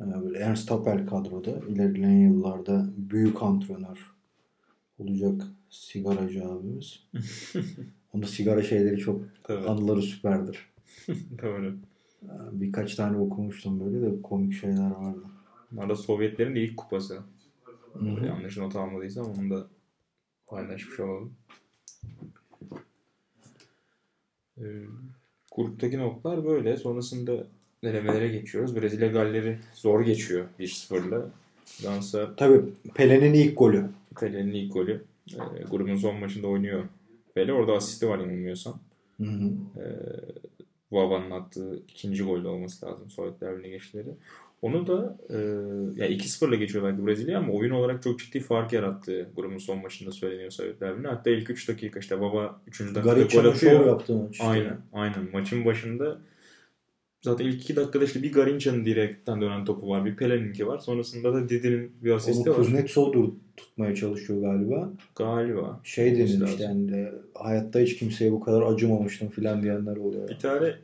[0.00, 4.10] Ee, Böyle Ernst Happel kadroda ilerleyen yıllarda büyük antrenör
[4.98, 7.06] olacak sigaracı abimiz.
[8.12, 9.68] Onda sigara şeyleri çok Tabii.
[9.68, 10.70] anıları süperdir.
[11.42, 11.76] Doğru.
[12.22, 15.22] Ee, Birkaç tane okumuştum böyle de komik şeyler vardı.
[15.78, 17.18] Arada Sovyetlerin de ilk kupası.
[17.92, 18.26] Hı hı.
[18.26, 19.66] Yanlış not almadıysam onu da
[20.46, 21.32] paylaşmış olalım.
[24.60, 24.64] Ee,
[25.56, 26.76] gruptaki notlar böyle.
[26.76, 27.46] Sonrasında
[27.84, 28.76] denemelere geçiyoruz.
[28.76, 31.30] Brezilya Galler'i zor geçiyor 1-0'la.
[31.84, 32.60] Dansa Tabii
[32.94, 33.84] Pele'nin ilk golü.
[34.20, 35.04] Pele'nin ilk golü.
[35.32, 36.84] Ee, grubun son maçında oynuyor.
[37.34, 38.80] Pele orada asisti var yanılmıyorsam.
[39.16, 39.50] Hı hı.
[40.92, 44.08] Vava'nın attığı ikinci golde olması lazım Sovyetler Birliği geçişleri.
[44.62, 45.36] Onu da e,
[46.02, 50.12] ya 2-0'la geçiyor belki Brezilya ama oyun olarak çok ciddi fark yarattı grubun son maçında
[50.12, 51.08] söyleniyor Sovyetler Birliği.
[51.08, 52.80] Hatta ilk 3 dakika işte Vava 3.
[52.80, 53.86] dakikada gol atıyor.
[53.86, 54.32] yaptığı maç.
[54.32, 54.44] işte.
[54.44, 55.28] Aynen, aynen.
[55.32, 56.18] Maçın başında
[57.22, 60.04] zaten ilk 2 dakikada işte bir Garinça'nın direkten dönen topu var.
[60.04, 60.78] Bir Pelé'ninki var.
[60.78, 62.56] Sonrasında da Didi'nin bir Onu asisti var.
[62.56, 64.92] Kuznetsov dur- tutmaya çalışıyor galiba.
[65.16, 65.80] Galiba.
[65.84, 66.46] Şey lazım.
[66.46, 70.28] işte yani de, hayatta hiç kimseye bu kadar acımamıştım filan diyenler oluyor.
[70.28, 70.74] Bir tane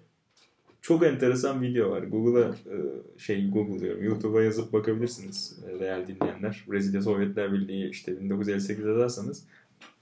[0.86, 2.02] çok enteresan video var.
[2.02, 2.76] Google'a e,
[3.18, 4.04] şey Google diyorum.
[4.04, 6.64] YouTube'a yazıp bakabilirsiniz e, değerli dinleyenler.
[6.70, 9.44] Brezilya Sovyetler Birliği işte 1958 yazarsanız.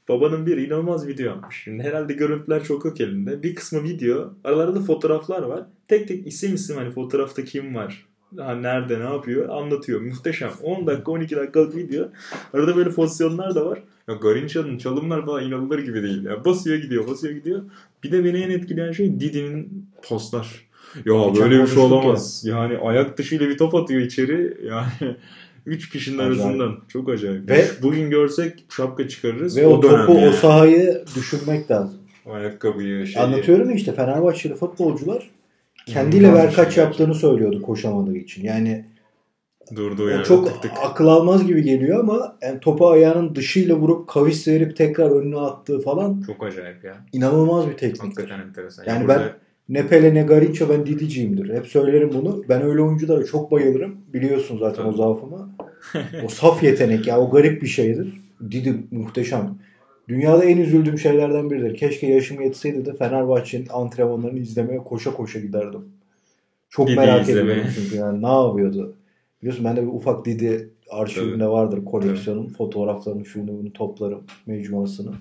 [0.09, 1.62] Babanın bir inanılmaz video yapmış.
[1.64, 3.43] Şimdi herhalde görüntüler çok yok elinde.
[3.43, 4.35] Bir kısmı video.
[4.45, 5.66] Aralarında fotoğraflar var.
[5.89, 8.07] Tek tek isim isim hani fotoğrafta kim var.
[8.39, 10.01] Ha, nerede ne yapıyor anlatıyor.
[10.01, 10.51] Muhteşem.
[10.62, 12.09] 10 dakika 12 dakikalık video.
[12.53, 13.82] Arada böyle pozisyonlar da var.
[14.09, 16.24] Ya Garinça'nın çalımlar falan inanılır gibi değil.
[16.24, 17.62] Ya basıyor gidiyor basıyor gidiyor.
[18.03, 20.64] Bir de beni en etkileyen şey Didi'nin postlar.
[20.97, 22.42] Ya Geçen böyle bir şey olamaz.
[22.47, 24.57] Yani ayak dışıyla bir top atıyor içeri.
[24.68, 25.16] Yani
[25.66, 26.40] 3 kişinin Acayip.
[26.40, 26.76] arasından.
[26.88, 27.51] Çok acayip.
[27.51, 29.57] Ve- Bugün görsek şapka çıkarırız.
[29.57, 30.28] Ve o, dönem topu yani.
[30.28, 31.99] o sahayı düşünmek lazım.
[32.26, 33.22] O ayakkabıyı şey.
[33.22, 35.30] Anlatıyorum ya işte Fenerbahçeli futbolcular
[35.86, 38.42] kendiyle İnanılmaz verkaç yaptığını söylüyordu koşamadığı için.
[38.45, 38.84] Yani
[39.76, 40.72] Durduğu o yerde çok tık tık.
[40.84, 45.80] akıl almaz gibi geliyor ama yani topu ayağının dışıyla vurup kavis verip tekrar önüne attığı
[45.80, 46.97] falan Çok acayip ya.
[47.12, 48.07] inanılmaz bir tekniktir.
[48.22, 48.84] Hakikaten enteresan.
[48.86, 51.55] Yani burada- ben ne Pele ne Garinca ben Didiciyimdir.
[51.55, 52.45] Hep söylerim bunu.
[52.49, 53.97] Ben öyle oyunculara çok bayılırım.
[54.15, 54.97] Biliyorsun zaten o Tabii.
[54.97, 55.51] zaafımı.
[56.25, 58.23] o saf yetenek ya o garip bir şeydir.
[58.51, 59.59] Didi muhteşem.
[60.09, 61.77] Dünyada en üzüldüğüm şeylerden biridir.
[61.77, 65.85] Keşke yaşım yetseydi de Fenerbahçe'nin antrenmanlarını izlemeye koşa koşa giderdim.
[66.71, 68.95] Çok Didi merak ediyorum çünkü yani ne yapıyordu.
[69.43, 72.49] Biliyorsun bende bir ufak Didi arşivimde vardır koleksiyonum.
[72.49, 75.12] Fotoğraflarını, şunu bunu toplarım mecmuasını.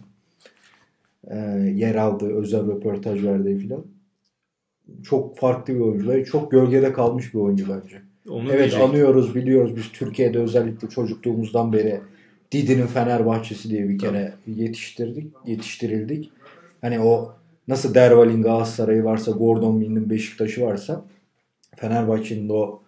[1.28, 1.38] Ee,
[1.76, 3.86] yer aldığı, özel röportaj verdiği filan.
[5.04, 8.02] Çok farklı bir oyuncu çok gölgede kalmış bir oyuncu bence.
[8.30, 8.90] Onu Evet diyecektim.
[8.90, 12.00] anıyoruz, biliyoruz biz Türkiye'de özellikle çocukluğumuzdan beri
[12.52, 16.32] Didi'nin Fenerbahçesi diye bir kere yetiştirdik, yetiştirildik.
[16.82, 17.34] Hani o
[17.68, 21.06] nasıl Derval'in Galatasaray'ı varsa, Gordon Mill'in Beşiktaş'ı varsa
[21.76, 22.82] Fenerbahçe'nin o,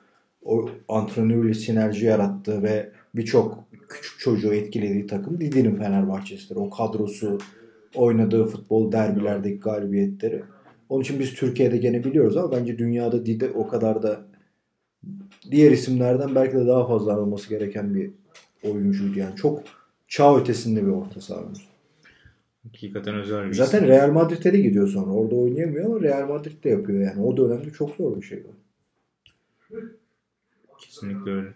[0.46, 6.56] o antrenörle sinerji yarattığı ve birçok küçük çocuğu etkilediği takım Didi'nin Fenerbahçesidir.
[6.56, 7.40] O kadrosu,
[7.96, 10.44] oynadığı futbol, derbilerdeki galibiyetleri.
[10.90, 14.22] Onun için biz Türkiye'de gene biliyoruz ama bence dünyada Didi o kadar da
[15.52, 18.12] diğer isimlerden belki de daha fazla anılması gereken bir
[18.64, 19.20] oyuncuydu.
[19.20, 19.64] Yani çok
[20.08, 21.68] çağ ötesinde bir orta saha oyuncusu.
[22.64, 23.90] Hakikaten özel bir Zaten isim.
[23.90, 25.12] Real Madrid'e de gidiyor sonra.
[25.12, 27.22] Orada oynayamıyor ama Real Madrid'de yapıyor yani.
[27.22, 28.56] O dönemde çok zor bir şey bu.
[30.80, 31.50] Kesinlikle öyle.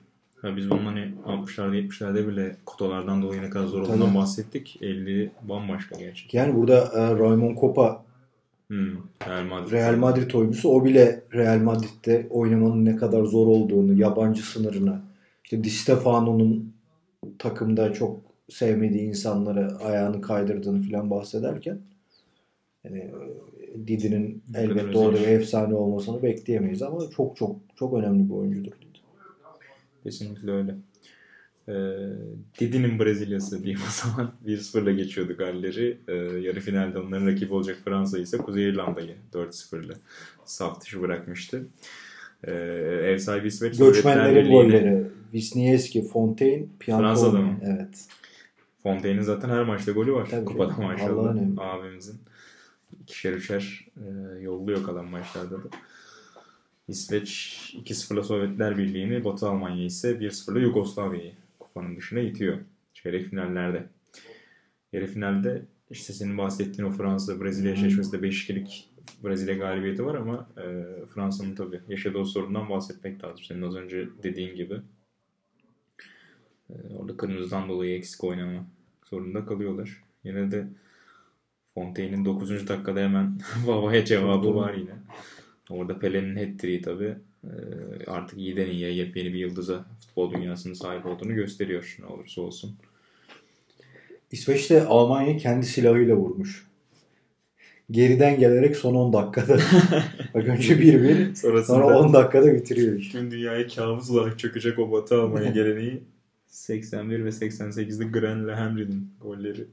[0.43, 4.77] Ya biz bunun hani 60'larda 70'lerde bile kutulardan dolayı ne kadar zor olduğundan bahsettik.
[4.81, 6.39] 50 bambaşka gerçekten.
[6.39, 8.05] Yani burada e, Raymond Kopa
[8.69, 8.97] Hmm.
[9.27, 9.71] Real Madrid.
[9.71, 15.01] Real Madrid oyuncusu o bile Real Madrid'de oynamanın ne kadar zor olduğunu, yabancı sınırını,
[15.43, 16.73] işte Di Stefano'nun
[17.39, 21.79] takımda çok sevmediği insanları ayağını kaydırdığını falan bahsederken
[22.83, 28.33] yani e, Didi'nin elbette orada bir efsane olmasını bekleyemeyiz ama çok çok çok önemli bir
[28.33, 28.71] oyuncudur.
[30.03, 30.75] Kesinlikle öyle.
[31.69, 31.73] Ee,
[32.59, 34.31] Didi'nin Brezilya'sı diyeyim o zaman.
[34.47, 35.97] 1-0'la geçiyordu Galler'i.
[36.07, 39.93] Ee, yarı finalde onların rakibi olacak Fransa ise Kuzey İrlanda'yı 4-0'la
[40.45, 41.67] saf dışı bırakmıştı.
[42.43, 42.51] Ee,
[43.03, 47.43] ev sahibi İsveç Sovyetler Göçmenlerin golleri Wisniewski, Fontaine, Fransa'da Piantoni.
[47.51, 47.57] mı?
[47.63, 48.05] Evet.
[48.83, 50.27] Fontaine'in zaten her maçta golü var.
[50.31, 50.83] Tabii Kupada canım.
[50.83, 52.19] maşallah abimizin.
[53.03, 55.67] İkişer üçer e, yolluyor kalan maçlarda da.
[56.87, 57.29] İsveç
[57.85, 61.31] 2-0'la Sovyetler Birliği'ni, Batı Almanya ise 1-0'la Yugoslavya'yı
[61.69, 62.57] kupanın dışına itiyor.
[62.93, 63.87] Çeyrek finallerde.
[64.93, 68.89] Yarı finalde işte senin bahsettiğin o Fransa Brezilya eşleşmesinde 5-2'lik
[69.23, 70.63] Brezilya galibiyeti var ama e,
[71.13, 73.45] Fransa'nın tabii yaşadığı o sorundan bahsetmek lazım.
[73.47, 74.81] Senin az önce dediğin gibi.
[76.69, 78.65] E, orada kırmızıdan dolayı eksik oynama
[79.09, 80.03] zorunda kalıyorlar.
[80.23, 80.67] Yine de
[81.73, 82.67] Fontaine'in 9.
[82.67, 84.93] dakikada hemen Vava'ya cevabı var yine.
[85.69, 87.15] Orada Pele'nin hat-trick'i tabii
[88.07, 92.75] artık iyiden iyiye yepyeni bir yıldıza futbol dünyasının sahip olduğunu gösteriyor ne olursa olsun.
[94.31, 96.69] İsveç'te Almanya'yı kendi silahıyla vurmuş.
[97.91, 99.57] Geriden gelerek son 10 dakikada.
[100.33, 105.21] Bak önce 1-1 Sonrasında sonra 10 dakikada bitiriyor tüm dünyaya kabus olarak çökecek o Batı
[105.21, 106.03] Almanya geleneği
[106.47, 109.65] 81 ve 88'de Grenle Henry'nin golleri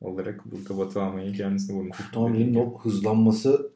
[0.00, 1.96] olarak burada Batı Almanya'yı kendisine vurmuş.
[2.12, 3.73] Tomlin'in o hızlanması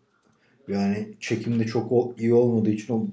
[0.68, 3.06] yani çekimde çok iyi olmadığı için o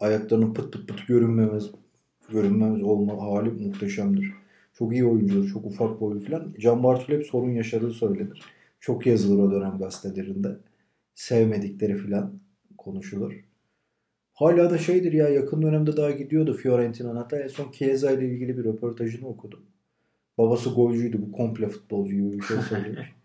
[0.00, 1.70] ayaklarının pıt pıt pıt görünmemez
[2.30, 4.32] görünmemez olma hali muhteşemdir.
[4.72, 5.48] Çok iyi oyuncudur.
[5.48, 6.54] Çok ufak boylu falan.
[6.58, 8.42] Can Bartul hep sorun yaşadığı söylenir.
[8.80, 10.56] Çok yazılır o dönem gazetelerinde.
[11.14, 12.32] Sevmedikleri falan
[12.78, 13.44] konuşulur.
[14.32, 17.16] Hala da şeydir ya yakın dönemde daha gidiyordu Fiorentina'nın.
[17.16, 19.60] Hatta en son Chiesa ile ilgili bir röportajını okudum.
[20.38, 23.12] Babası golcüydü bu komple futbolcu gibi bir şey söylemiş.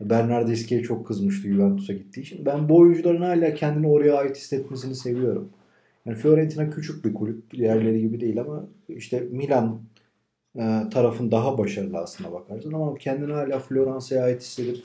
[0.00, 2.46] Bernardo Esqui'ye çok kızmıştı Juventus'a gittiği için.
[2.46, 5.48] Ben bu oyuncuların hala kendini oraya ait hissetmesini seviyorum.
[6.06, 7.50] Yani Fiorentina küçük bir kulüp.
[7.50, 9.80] Diğerleri gibi değil ama işte Milan
[10.56, 14.76] e, tarafın daha başarılı aslına bakarsın ama kendini hala Floransa'ya ait hissedip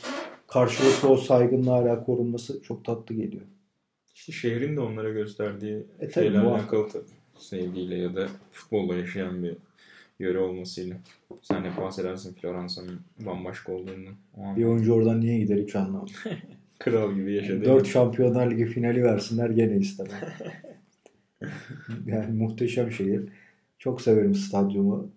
[0.48, 3.44] karşılıklı o saygınlığı hala korunması çok tatlı geliyor.
[4.16, 6.88] İşte şehrin de onlara gösterdiği E şeylerle alakalı.
[7.38, 9.58] Sevgiyle ya da futbolla yaşayan bir
[10.20, 10.98] yöre olmasıyla.
[11.42, 14.10] Sen hep bahsedersin Floransa'nın bambaşka olduğunu.
[14.38, 16.16] Bir oyuncu oradan niye gider hiç anlamadım.
[16.80, 17.66] kral gibi yaşadı.
[17.66, 20.34] 4 Şampiyonlar Ligi finali versinler gene istemem.
[22.06, 23.30] yani muhteşem şehir.
[23.80, 25.10] Çok severim stadyumu.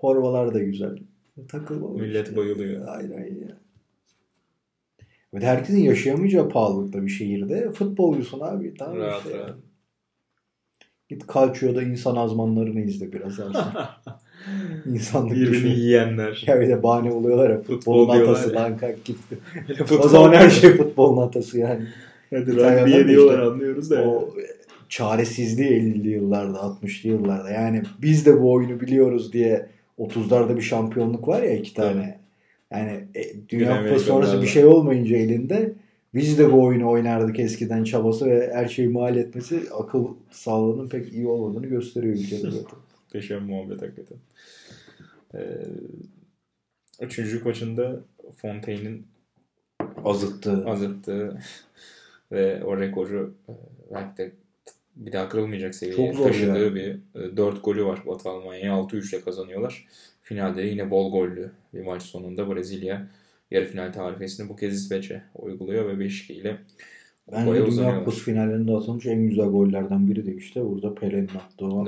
[0.00, 0.98] Formalar da güzel.
[1.48, 1.88] Takılma.
[1.88, 2.88] Millet bayılıyor.
[2.88, 3.56] Aynen ya.
[5.34, 8.74] Ve herkesin yaşayamayacağı pahalılıkta bir şehirde futbolcusun abi.
[8.74, 9.38] Tamam Rahat işte.
[9.38, 9.56] rahat.
[11.08, 13.90] Git Calcio'da insan azmanlarını izle biraz aslında.
[14.86, 15.66] İnsanlık Birbirini dışı.
[15.66, 16.44] yiyenler.
[16.46, 18.96] Ya bir de bahane oluyorlar ya Futbol futbolun diyorlar atası lan kalk.
[19.66, 21.86] Hele O futbol zaman her şey futbolun atası yani.
[22.30, 24.02] Hadi rugby'ye diyorlar işte anlıyoruz da.
[24.02, 24.30] O
[24.88, 27.50] çaresizliği 50'li yıllarda, 60'lı yıllarda.
[27.50, 29.66] Yani biz de bu oyunu biliyoruz diye
[29.98, 32.18] 30'larda bir şampiyonluk var ya iki tane.
[32.72, 35.72] Yani e, Dünya Kupası sonrası bir şey olmayınca elinde
[36.14, 41.12] biz de bu oyunu oynardık eskiden çabası ve her şeyi mal etmesi akıl sağlığının pek
[41.12, 42.78] iyi olmadığını gösteriyor ülkede zaten.
[43.04, 44.18] Muhteşem muhabbet hakikaten.
[45.34, 45.66] Ee,
[47.00, 48.00] üçüncü koçunda
[48.36, 49.06] Fontaine'in
[50.04, 50.64] Azıttı.
[50.66, 51.38] azıttığı
[52.32, 53.52] ve o rekoru e,
[53.94, 54.32] belki de
[54.96, 56.74] bir daha kırılmayacak seviyeye taşıdığı yani.
[56.74, 59.86] bir e, 4 golü var Batı Almanya'ya 6-3 ile kazanıyorlar.
[60.22, 63.06] Finalde yine bol gollü bir maç sonunda Brezilya
[63.50, 66.58] yarı final tarifesini bu kez İsveç'e uyguluyor ve 5-2 ile
[67.32, 68.04] Bence Dünya uzanıyorlar.
[68.04, 71.86] Kupası finallerinde atılmış en güzel gollerden biri de işte burada Pele'nin attığı o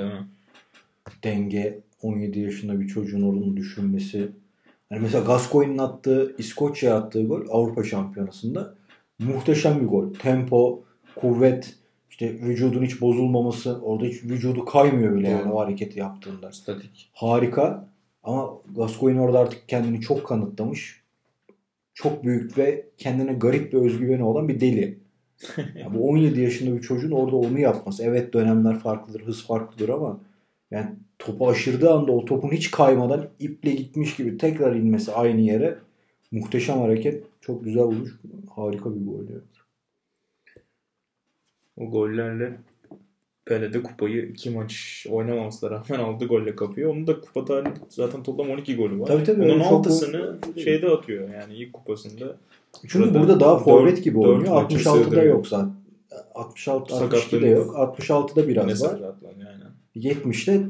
[1.24, 4.28] denge 17 yaşında bir çocuğun onu düşünmesi.
[4.90, 8.74] Yani mesela Gascoigne'in attığı, İskoçya'ya attığı gol Avrupa Şampiyonası'nda
[9.18, 10.14] muhteşem bir gol.
[10.14, 10.84] Tempo,
[11.16, 11.74] kuvvet,
[12.10, 16.52] işte vücudun hiç bozulmaması, orada hiç vücudu kaymıyor bile yani o hareketi yaptığında.
[16.52, 17.10] Statik.
[17.14, 17.88] Harika
[18.22, 20.97] ama Gascoigne orada artık kendini çok kanıtlamış.
[22.02, 24.98] Çok büyük ve kendine garip bir özgüveni olan bir deli.
[25.74, 28.04] Ya bu 17 yaşında bir çocuğun orada onu yapması.
[28.04, 30.20] Evet dönemler farklıdır, hız farklıdır ama
[30.70, 35.78] yani topu aşırdığı anda o topun hiç kaymadan iple gitmiş gibi tekrar inmesi aynı yere
[36.30, 37.24] muhteşem hareket.
[37.40, 38.20] Çok güzel olmuş.
[38.50, 39.28] Harika bir gol.
[39.28, 39.40] ya.
[41.76, 42.58] O gollerle
[43.48, 46.90] Pele de kupayı iki maç oynamamasına rağmen aldı golle kapıyor.
[46.92, 49.06] Onun da kupada zaten toplam 12 golü var.
[49.06, 52.36] Tabii tabii, Onun öyle çok 6'sını gol- şeyde atıyor yani ilk kupasında.
[52.88, 54.62] Çünkü Burada daha forvet gibi oynuyor.
[54.62, 55.24] maçı 66'da sığdırıyor.
[55.34, 55.70] yok zaten.
[56.34, 57.66] 66 62'de Sakatlanıyor.
[57.66, 57.76] yok.
[57.76, 59.00] 66'da biraz Yine var.
[59.38, 59.62] yani.
[59.96, 60.60] 70'te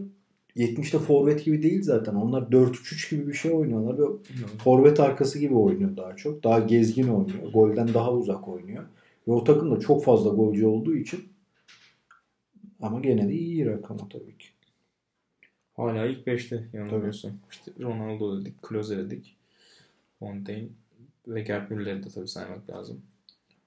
[0.57, 2.15] 70'te forvet gibi değil zaten.
[2.15, 4.03] Onlar 4-3-3 gibi bir şey oynuyorlar ve
[4.65, 6.45] forvet arkası gibi oynuyor daha çok.
[6.45, 7.53] Daha gezgin oynuyor.
[7.55, 8.85] Golden daha uzak oynuyor.
[9.29, 11.21] Ve o takım da çok fazla golcü olduğu için
[12.81, 14.49] ama gene de iyi rakamı tabii ki.
[15.77, 17.41] Hala ilk 5'te yanılmıyorsun.
[17.51, 19.37] İşte Ronaldo dedik, Klose dedik.
[20.19, 20.69] Fontaine
[21.29, 23.03] ve Gerd Müller'i de tabii saymak lazım.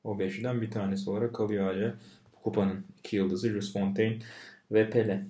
[0.03, 1.95] O beşiden bir tanesi olarak kalıyor hala.
[2.43, 4.20] Kupanın iki yıldızı Jules Fontaine
[4.72, 5.26] ve Pele.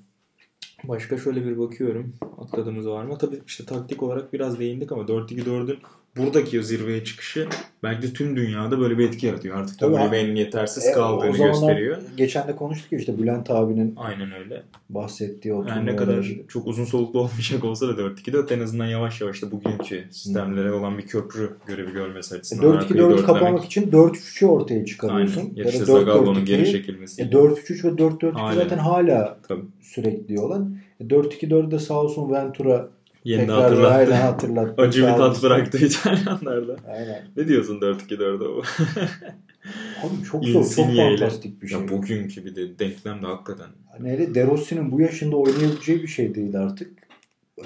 [0.83, 2.15] Başka şöyle bir bakıyorum.
[2.37, 3.17] Atladığımız var mı?
[3.17, 5.79] Tabii işte taktik olarak biraz değindik ama 4-2-4'ün
[6.17, 7.47] buradaki o zirveye çıkışı
[7.83, 9.57] belki de tüm dünyada böyle bir etki yaratıyor.
[9.57, 9.95] Artık Tabii.
[9.95, 11.97] Mourinho'nun yetersiz E, kaldığını gösteriyor.
[12.17, 14.63] Geçen de konuştuk ya işte Bülent abinin Aynen öyle.
[14.89, 19.21] bahsettiği o Her ne kadar çok uzun soluklu olmayacak olsa da 4-2-4 en azından yavaş
[19.21, 22.71] yavaş da bugünkü sistemlere olan bir köprü görevi görmesi açısından.
[22.71, 25.41] arkayı 4-2-4'ü dörtlemek- kapamak için 4-3'ü ortaya çıkarıyorsun.
[25.41, 25.55] Aynen.
[25.55, 26.45] Ya da Yaşlı Zagallo'nun 4-4-2'yi.
[26.45, 27.21] geri çekilmesi.
[27.21, 28.55] E, 4-3-3 ve 4-4-2 Hala.
[28.55, 29.65] zaten hala Tabii.
[29.81, 30.75] sürekli olan.
[30.99, 32.89] E, 4-2-4'de sağ olsun Ventura
[33.23, 33.93] Yeni Tekrar hatırlattı.
[33.95, 34.81] aynen hatırlattı.
[34.81, 36.75] Acı bir tat bıraktı İtalyanlarda.
[36.89, 37.27] Aynen.
[37.37, 38.61] Ne diyorsun 4-2-4'e o?
[40.03, 41.79] Abi çok zor, çok fantastik bir şey.
[41.79, 43.67] Ya bugünkü bir de denklem de hakikaten.
[43.91, 46.91] Hani hele De Rossi'nin bu yaşında oynayabileceği bir şey değil artık.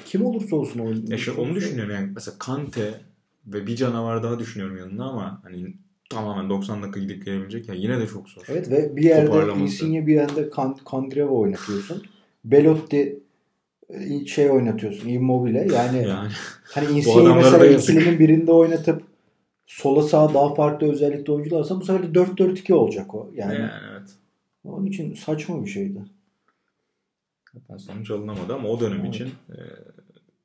[0.06, 1.06] Kim olursa olsun oyun.
[1.08, 2.94] Ya şimdi onu düşünüyorum yani mesela Kante
[3.48, 5.74] ve bir canavar daha düşünüyorum yanına ama hani
[6.10, 8.42] tamamen 90 dakika gidip gelebilecek ya yine de çok zor.
[8.50, 9.54] Evet ve bir yerde.
[9.62, 12.04] Insigne bir yerde Kan- Kandreva oynatıyorsun.
[12.46, 13.20] Belotti
[14.28, 15.68] şey oynatıyorsun Immobile.
[15.74, 16.30] Yani Yani
[16.72, 19.04] hani adamlara mesela ikilinin birinde oynatıp
[19.66, 23.32] sola sağa daha farklı özellikle oyuncularsa bu sefer de 4-4-2 olacak o.
[23.36, 24.10] Yani, yani evet.
[24.64, 26.06] onun için saçma bir şeydi.
[27.54, 29.16] Zaten sonuç alınamadı ama o dönem Evet.
[29.16, 29.58] için e,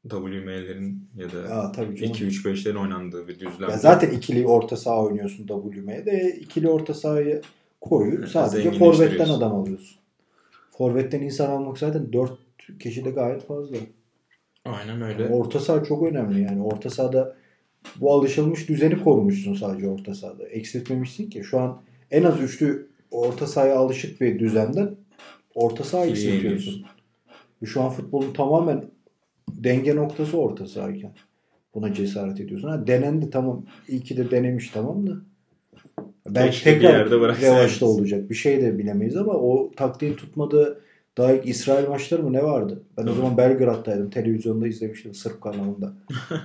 [0.03, 2.12] WM'lerin ya da canım.
[2.12, 3.70] 2-3-5'lerin oynandığı bir düzlem.
[3.70, 6.38] Ya zaten ikili orta saha oynuyorsun WM'de.
[6.41, 7.43] ikili orta sahayı
[8.18, 9.99] Evet, sadece forvetten adam alıyorsun.
[10.70, 12.32] Forvetten insan almak zaten 4
[12.80, 13.76] kişi de gayet fazla.
[14.64, 15.28] Aynen öyle.
[15.28, 16.62] Orta saha çok önemli yani.
[16.62, 17.36] Orta sahada
[17.96, 20.48] bu alışılmış düzeni korumuşsun sadece orta sahada.
[20.48, 21.44] Eksiltmemişsin ki.
[21.44, 24.96] Şu an en az üçlü orta sahaya alışık bir düzenden
[25.54, 26.86] orta saha eksiltiyorsun.
[27.64, 28.84] Şu an futbolun tamamen
[29.48, 31.12] denge noktası orta sahayken.
[31.74, 32.68] Buna cesaret ediyorsun.
[32.68, 33.66] Ha, denendi tamam.
[33.88, 35.12] İyi ki de denemiş tamam da.
[36.26, 38.30] Belki Keşke tekrar revaçta olacak.
[38.30, 40.80] Bir şey de bilemeyiz ama o taktiğin tutmadığı
[41.20, 42.82] daha ilk İsrail maçları mı ne vardı?
[42.98, 44.10] Ben o zaman Belgrad'daydım.
[44.10, 45.92] Televizyonda izlemiştim Sırp kanalında.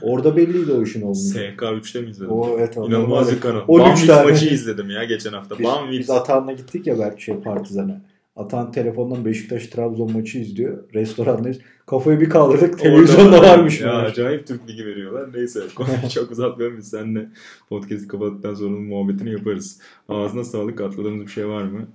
[0.01, 1.13] Orada belliydi o işin olduğunu.
[1.23, 2.29] SK3'te mi izledin?
[2.29, 2.77] O evet.
[2.77, 3.61] İnanılmaz bir kanal.
[3.67, 4.31] 13 Banvit tane.
[4.31, 5.59] maçı izledim ya geçen hafta.
[5.59, 5.99] Biz, Banvit.
[5.99, 8.01] biz Atahan'la gittik ya belki şey Partizan'a.
[8.35, 10.83] Atahan telefondan Beşiktaş Trabzon maçı izliyor.
[10.93, 11.57] Restorandayız.
[11.85, 12.79] Kafayı bir kaldırdık.
[12.79, 13.81] Televizyonda varmış.
[13.81, 14.11] Ya maç.
[14.11, 15.33] acayip Türk Ligi veriyorlar.
[15.33, 17.29] Neyse konuyu çok uzatmayalım biz seninle
[17.69, 19.79] podcast kapattıktan sonra muhabbetini yaparız.
[20.09, 21.87] Ağzına sağlık atladığımız bir şey var mı?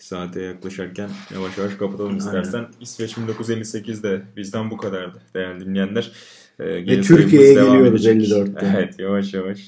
[0.00, 2.18] Saate yaklaşırken yavaş yavaş kapatalım Aynen.
[2.18, 2.66] istersen.
[2.80, 6.12] İsveç 1958'de bizden bu kadardı değerli dinleyenler.
[6.60, 8.30] Ee, Ve Türkiye'ye geliyoruz edecek.
[8.38, 8.74] 54'te.
[8.76, 9.60] Evet yavaş yavaş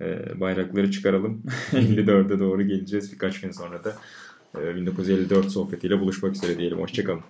[0.00, 1.42] e, bayrakları çıkaralım.
[1.72, 3.96] 54'e doğru geleceğiz birkaç gün sonra da.
[4.62, 6.78] e, 1954 sohbetiyle buluşmak üzere diyelim.
[6.78, 7.20] Hoşçakalın.